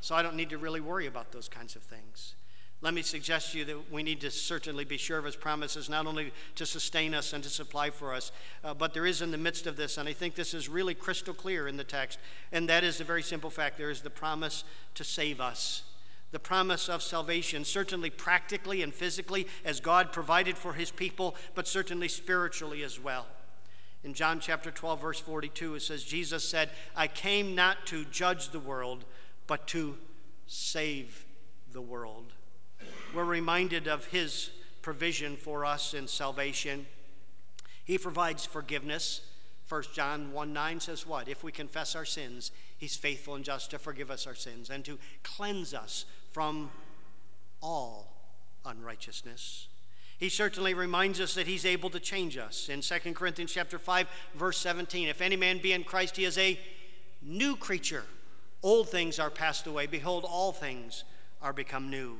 so 0.01 0.15
I 0.15 0.23
don't 0.23 0.37
need 0.37 0.49
to 0.49 0.57
really 0.57 0.81
worry 0.81 1.07
about 1.07 1.31
those 1.31 1.51
kinds 1.51 1.77
of 1.77 1.83
things. 1.83 2.33
Let 2.81 2.95
me 2.95 3.03
suggest 3.03 3.53
to 3.53 3.59
you 3.59 3.67
that 3.67 3.93
we 3.93 4.03
need 4.03 4.23
to 4.23 4.31
certainly 4.31 4.87
be 4.87 4.97
sure 4.97 5.19
of 5.19 5.27
his 5.27 5.37
promises, 5.37 5.91
not 5.91 6.07
only 6.07 6.33
to 6.55 6.65
sustain 6.65 7.13
us 7.13 7.35
and 7.35 7.45
to 7.45 7.51
supply 7.51 7.91
for 7.91 8.15
us, 8.15 8.33
uh, 8.65 8.73
but 8.73 8.95
there 8.95 9.05
is 9.05 9.21
in 9.21 9.33
the 9.33 9.37
midst 9.37 9.67
of 9.67 9.77
this, 9.77 9.99
and 9.99 10.09
I 10.09 10.15
think 10.15 10.35
this 10.35 10.55
is 10.55 10.67
really 10.67 10.95
crystal 10.95 11.35
clear 11.35 11.69
in 11.69 11.77
the 11.77 11.85
text, 11.85 12.19
and 12.53 12.71
that 12.71 12.85
is 12.85 12.97
the 12.97 13.05
very 13.05 13.23
simple 13.23 13.51
fact 13.51 13.77
there 13.77 13.91
is 13.91 14.01
the 14.01 14.09
promise 14.09 14.65
to 14.95 15.05
save 15.05 15.43
us. 15.43 15.83
The 16.31 16.39
promise 16.39 16.89
of 16.89 17.03
salvation, 17.03 17.65
certainly 17.65 18.11
practically 18.11 18.83
and 18.83 18.93
physically, 18.93 19.47
as 19.65 19.81
God 19.81 20.13
provided 20.13 20.59
for 20.59 20.75
his 20.75 20.91
people, 20.91 21.35
but 21.55 21.67
certainly 21.67 22.09
spiritually 22.09 22.83
as 22.83 23.01
well. 23.01 23.27
In 24.05 24.15
John 24.15 24.39
chapter 24.39 24.71
12, 24.71 25.01
verse 25.01 25.21
42, 25.21 25.77
it 25.77 25.81
says, 25.81 26.05
Jesus 26.05 26.49
said, 26.49 26.71
I 26.95 27.09
came 27.09 27.55
not 27.55 27.87
to 27.87 28.05
judge 28.05 28.51
the 28.51 28.61
world, 28.61 29.05
but 29.47 29.67
to 29.69 29.97
save 30.47 31.25
the 31.73 31.81
world 31.81 32.33
we're 33.15 33.25
reminded 33.25 33.87
of 33.87 34.07
his 34.07 34.51
provision 34.83 35.37
for 35.37 35.65
us 35.65 35.95
in 35.95 36.07
salvation. 36.07 36.87
He 37.85 37.99
provides 37.99 38.45
forgiveness. 38.45 39.23
1 39.69 39.83
John 39.95 40.33
1 40.33 40.53
9 40.53 40.81
says 40.81 41.07
what? 41.07 41.29
If 41.29 41.43
we 41.43 41.53
confess 41.53 41.95
our 41.95 42.05
sins, 42.05 42.53
He's 42.77 42.97
faithful 42.97 43.35
and 43.35 43.45
just 43.45 43.71
to 43.73 43.79
forgive 43.79 44.11
us 44.11 44.27
our 44.27 44.35
sins 44.35 44.71
and 44.71 44.85
to 44.85 44.99
cleanse 45.23 45.75
us 45.75 46.05
from 46.39 46.71
all 47.61 48.13
unrighteousness. 48.65 49.67
He 50.19 50.29
certainly 50.29 50.73
reminds 50.73 51.21
us 51.21 51.35
that 51.35 51.49
he's 51.49 51.67
able 51.67 51.91
to 51.91 51.99
change 51.99 52.39
us. 52.39 52.69
In 52.69 52.81
2 52.81 53.13
Corinthians 53.13 53.53
chapter 53.53 53.77
5 53.77 54.07
verse 54.37 54.57
17, 54.59 55.09
if 55.09 55.21
any 55.21 55.35
man 55.35 55.59
be 55.59 55.73
in 55.73 55.83
Christ, 55.83 56.17
he 56.17 56.25
is 56.25 56.39
a 56.39 56.57
new 57.23 57.57
creature. 57.57 58.05
Old 58.63 58.89
things 58.89 59.19
are 59.19 59.31
passed 59.31 59.67
away, 59.67 59.89
behold 59.89 60.25
all 60.25 60.53
things 60.53 61.03
are 61.43 61.53
become 61.53 61.91
new. 61.91 62.19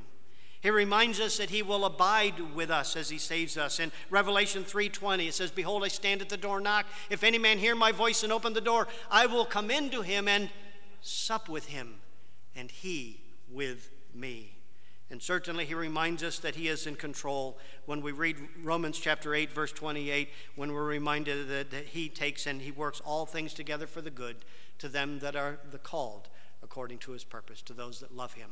He 0.59 0.69
reminds 0.69 1.21
us 1.21 1.37
that 1.37 1.49
he 1.49 1.61
will 1.61 1.85
abide 1.85 2.53
with 2.53 2.69
us 2.69 2.97
as 2.97 3.09
he 3.09 3.17
saves 3.17 3.55
us. 3.55 3.79
In 3.79 3.89
Revelation 4.09 4.65
3:20 4.65 5.29
it 5.29 5.33
says, 5.33 5.49
"Behold, 5.49 5.85
I 5.85 5.87
stand 5.87 6.21
at 6.21 6.27
the 6.27 6.35
door 6.35 6.57
and 6.57 6.65
knock. 6.65 6.87
If 7.09 7.23
any 7.23 7.37
man 7.37 7.57
hear 7.57 7.73
my 7.73 7.93
voice 7.93 8.21
and 8.21 8.33
open 8.33 8.51
the 8.51 8.59
door, 8.59 8.89
I 9.09 9.27
will 9.27 9.45
come 9.45 9.71
into 9.71 10.01
him 10.01 10.27
and 10.27 10.49
sup 10.99 11.47
with 11.47 11.67
him, 11.67 12.01
and 12.53 12.69
he 12.69 13.21
with 13.47 13.91
me." 14.13 14.55
And 15.11 15.23
certainly 15.23 15.65
he 15.65 15.73
reminds 15.73 16.21
us 16.21 16.37
that 16.39 16.55
he 16.55 16.67
is 16.67 16.85
in 16.85 16.95
control. 16.95 17.57
When 17.85 18.01
we 18.01 18.11
read 18.11 18.37
Romans 18.61 18.99
chapter 18.99 19.33
8, 19.33 19.51
verse 19.51 19.71
28, 19.71 20.29
when 20.55 20.71
we're 20.71 20.85
reminded 20.85 21.47
that, 21.47 21.71
that 21.71 21.87
he 21.87 22.09
takes 22.09 22.45
and 22.45 22.61
he 22.61 22.71
works 22.71 23.01
all 23.03 23.25
things 23.25 23.55
together 23.55 23.87
for 23.87 24.01
the 24.01 24.11
good 24.11 24.45
to 24.77 24.87
them 24.87 25.19
that 25.19 25.35
are 25.35 25.59
the 25.71 25.79
called 25.79 26.29
according 26.61 26.99
to 26.99 27.11
his 27.11 27.23
purpose, 27.23 27.61
to 27.63 27.73
those 27.73 27.99
that 27.99 28.15
love 28.15 28.33
him. 28.33 28.51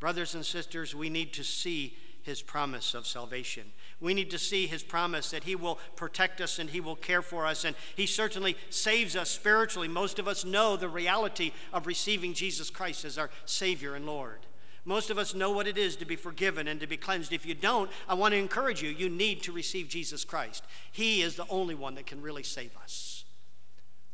Brothers 0.00 0.34
and 0.34 0.46
sisters, 0.46 0.94
we 0.94 1.10
need 1.10 1.32
to 1.34 1.44
see 1.44 1.96
his 2.22 2.40
promise 2.40 2.94
of 2.94 3.06
salvation. 3.06 3.72
We 4.00 4.14
need 4.14 4.30
to 4.30 4.38
see 4.38 4.66
his 4.66 4.82
promise 4.82 5.30
that 5.30 5.44
he 5.44 5.56
will 5.56 5.78
protect 5.96 6.40
us 6.40 6.58
and 6.58 6.70
he 6.70 6.80
will 6.80 6.96
care 6.96 7.22
for 7.22 7.46
us, 7.46 7.64
and 7.64 7.76
he 7.96 8.06
certainly 8.06 8.56
saves 8.70 9.16
us 9.16 9.28
spiritually. 9.28 9.88
Most 9.88 10.18
of 10.18 10.28
us 10.28 10.44
know 10.44 10.76
the 10.76 10.88
reality 10.88 11.52
of 11.72 11.86
receiving 11.86 12.32
Jesus 12.32 12.70
Christ 12.70 13.04
as 13.04 13.18
our 13.18 13.30
Savior 13.44 13.94
and 13.94 14.06
Lord. 14.06 14.46
Most 14.84 15.10
of 15.10 15.18
us 15.18 15.34
know 15.34 15.52
what 15.52 15.68
it 15.68 15.78
is 15.78 15.94
to 15.96 16.04
be 16.04 16.16
forgiven 16.16 16.66
and 16.66 16.80
to 16.80 16.88
be 16.88 16.96
cleansed. 16.96 17.32
If 17.32 17.46
you 17.46 17.54
don't, 17.54 17.90
I 18.08 18.14
want 18.14 18.32
to 18.32 18.38
encourage 18.38 18.82
you, 18.82 18.90
you 18.90 19.08
need 19.08 19.42
to 19.44 19.52
receive 19.52 19.88
Jesus 19.88 20.24
Christ. 20.24 20.64
He 20.90 21.22
is 21.22 21.36
the 21.36 21.46
only 21.48 21.74
one 21.74 21.94
that 21.94 22.06
can 22.06 22.20
really 22.20 22.42
save 22.42 22.76
us. 22.82 23.24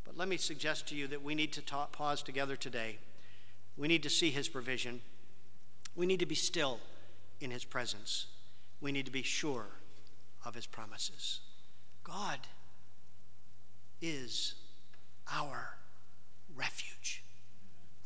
But 0.04 0.16
let 0.16 0.28
me 0.28 0.36
suggest 0.36 0.86
to 0.88 0.94
you 0.94 1.06
that 1.06 1.22
we 1.22 1.34
need 1.34 1.52
to 1.54 1.62
pause 1.92 2.22
together 2.22 2.54
today. 2.54 2.98
We 3.78 3.88
need 3.88 4.02
to 4.02 4.10
see 4.10 4.30
his 4.30 4.48
provision. 4.48 5.00
We 5.96 6.04
need 6.04 6.20
to 6.20 6.26
be 6.26 6.34
still 6.34 6.80
in 7.40 7.50
his 7.50 7.64
presence. 7.64 8.26
We 8.80 8.92
need 8.92 9.06
to 9.06 9.12
be 9.12 9.22
sure 9.22 9.66
of 10.44 10.54
his 10.54 10.66
promises. 10.66 11.40
God 12.04 12.40
is 14.02 14.54
our 15.32 15.76
refuge, 16.54 17.24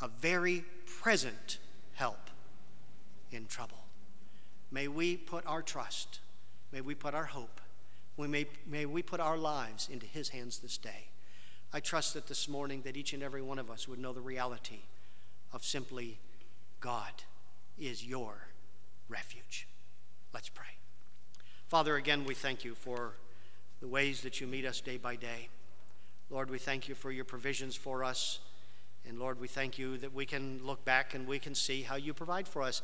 a 0.01 0.09
very 0.09 0.65
present 0.87 1.59
help 1.95 2.31
in 3.33 3.47
trouble. 3.47 3.85
May 4.71 4.89
we 4.89 5.17
put 5.17 5.47
our 5.47 5.63
trust, 5.63 6.21
may 6.73 6.81
we 6.81 6.95
put 6.95 7.15
our 7.15 7.27
hope, 7.27 7.61
we 8.17 8.29
may, 8.29 8.47
may 8.67 8.87
we 8.87 9.03
put 9.03 9.21
our 9.21 9.39
lives 9.39 9.89
into 9.91 10.07
His 10.07 10.31
hands 10.31 10.59
this 10.59 10.79
day. 10.79 11.09
I 11.73 11.81
trust 11.81 12.15
that 12.15 12.27
this 12.27 12.49
morning 12.49 12.83
that 12.83 12.97
each 12.97 13.13
and 13.13 13.23
every 13.23 13.43
one 13.43 13.59
of 13.59 13.71
us 13.71 13.89
would 13.89 13.99
know 13.99 14.13
the 14.13 14.21
reality 14.21 14.81
of 15.53 15.65
simply 15.65 16.19
God 16.81 17.13
is 17.79 18.05
your 18.07 18.49
refuge. 19.09 19.67
Let's 20.35 20.49
pray. 20.49 20.67
Father, 21.69 21.97
again, 21.97 22.25
we 22.25 22.35
thank 22.35 22.65
you 22.65 22.75
for 22.75 23.15
the 23.81 23.89
ways 23.89 24.21
that 24.23 24.41
you 24.41 24.47
meet 24.47 24.67
us 24.67 24.81
day 24.81 24.99
by 24.99 25.17
day. 25.17 25.49
Lord, 26.31 26.51
we 26.51 26.59
thank 26.59 26.89
you 26.89 26.95
for 26.95 27.11
your 27.11 27.25
provisions 27.25 27.77
for 27.77 28.05
us. 28.05 28.41
And 29.09 29.19
Lord, 29.19 29.41
we 29.41 29.49
thank 29.49 29.79
you 29.79 29.99
that 29.99 30.15
we 30.15 30.25
can 30.27 30.61
look 30.63 30.85
back 30.85 31.15
and 31.15 31.27
we 31.27 31.39
can 31.39 31.55
see 31.55 31.83
how 31.83 31.97
you 31.97 32.15
provide 32.15 32.47
for 32.47 32.63
us 32.63 32.83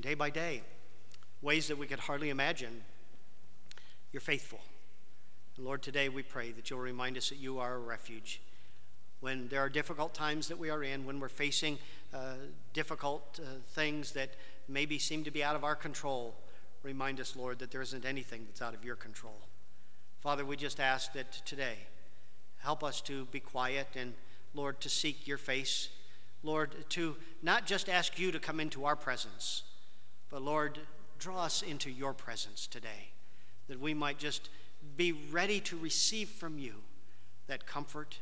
day 0.00 0.14
by 0.14 0.30
day, 0.30 0.62
ways 1.42 1.68
that 1.68 1.78
we 1.78 1.86
could 1.86 2.00
hardly 2.00 2.30
imagine. 2.30 2.82
You're 4.12 4.20
faithful. 4.20 4.60
And 5.56 5.66
Lord, 5.66 5.82
today 5.82 6.08
we 6.08 6.22
pray 6.22 6.52
that 6.52 6.70
you'll 6.70 6.78
remind 6.78 7.16
us 7.16 7.28
that 7.28 7.38
you 7.38 7.58
are 7.58 7.74
a 7.74 7.78
refuge. 7.78 8.40
When 9.20 9.48
there 9.48 9.60
are 9.60 9.68
difficult 9.68 10.14
times 10.14 10.48
that 10.48 10.58
we 10.58 10.70
are 10.70 10.82
in, 10.82 11.04
when 11.04 11.18
we're 11.18 11.28
facing 11.28 11.78
uh, 12.14 12.34
difficult 12.72 13.40
uh, 13.42 13.58
things 13.66 14.12
that 14.12 14.30
maybe 14.68 14.98
seem 14.98 15.24
to 15.24 15.30
be 15.30 15.42
out 15.42 15.56
of 15.56 15.64
our 15.64 15.74
control, 15.74 16.34
remind 16.82 17.18
us, 17.20 17.34
Lord, 17.34 17.58
that 17.58 17.70
there 17.70 17.82
isn't 17.82 18.04
anything 18.04 18.44
that's 18.46 18.62
out 18.62 18.74
of 18.74 18.84
your 18.84 18.96
control. 18.96 19.40
Father, 20.20 20.44
we 20.44 20.56
just 20.56 20.78
ask 20.78 21.12
that 21.14 21.32
today, 21.44 21.76
help 22.58 22.84
us 22.84 23.00
to 23.02 23.24
be 23.26 23.40
quiet 23.40 23.88
and, 23.96 24.14
Lord, 24.54 24.80
to 24.80 24.88
seek 24.88 25.26
your 25.26 25.38
face 25.38 25.88
Lord, 26.48 26.74
to 26.90 27.14
not 27.42 27.66
just 27.66 27.90
ask 27.90 28.18
you 28.18 28.32
to 28.32 28.38
come 28.38 28.58
into 28.58 28.86
our 28.86 28.96
presence, 28.96 29.64
but 30.30 30.40
Lord, 30.40 30.78
draw 31.18 31.44
us 31.44 31.60
into 31.60 31.90
your 31.90 32.14
presence 32.14 32.66
today, 32.66 33.10
that 33.68 33.78
we 33.78 33.92
might 33.92 34.16
just 34.16 34.48
be 34.96 35.12
ready 35.12 35.60
to 35.60 35.76
receive 35.76 36.30
from 36.30 36.58
you 36.58 36.76
that 37.48 37.66
comfort, 37.66 38.20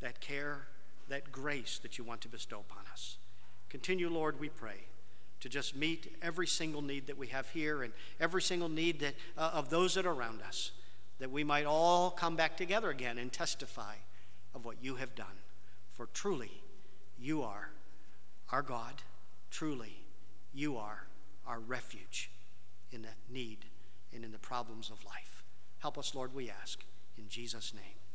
that 0.00 0.20
care, 0.20 0.68
that 1.08 1.30
grace 1.30 1.78
that 1.82 1.98
you 1.98 2.04
want 2.04 2.22
to 2.22 2.28
bestow 2.28 2.60
upon 2.60 2.84
us. 2.90 3.18
Continue, 3.68 4.08
Lord, 4.08 4.40
we 4.40 4.48
pray, 4.48 4.86
to 5.40 5.50
just 5.50 5.76
meet 5.76 6.16
every 6.22 6.46
single 6.46 6.80
need 6.80 7.06
that 7.08 7.18
we 7.18 7.26
have 7.26 7.50
here 7.50 7.82
and 7.82 7.92
every 8.18 8.40
single 8.40 8.70
need 8.70 9.00
that, 9.00 9.14
uh, 9.36 9.50
of 9.52 9.68
those 9.68 9.92
that 9.94 10.06
are 10.06 10.14
around 10.14 10.40
us, 10.40 10.70
that 11.18 11.30
we 11.30 11.44
might 11.44 11.66
all 11.66 12.10
come 12.10 12.36
back 12.36 12.56
together 12.56 12.88
again 12.88 13.18
and 13.18 13.34
testify 13.34 13.96
of 14.54 14.64
what 14.64 14.76
you 14.80 14.94
have 14.94 15.14
done. 15.14 15.26
For 15.92 16.06
truly, 16.06 16.62
you 17.18 17.42
are 17.42 17.70
our 18.50 18.62
God. 18.62 19.02
Truly, 19.50 20.06
you 20.52 20.76
are 20.76 21.06
our 21.46 21.60
refuge 21.60 22.30
in 22.92 23.02
the 23.02 23.08
need 23.32 23.66
and 24.14 24.24
in 24.24 24.32
the 24.32 24.38
problems 24.38 24.90
of 24.90 25.04
life. 25.04 25.42
Help 25.78 25.98
us, 25.98 26.14
Lord, 26.14 26.34
we 26.34 26.50
ask. 26.50 26.84
In 27.16 27.28
Jesus' 27.28 27.72
name. 27.74 28.05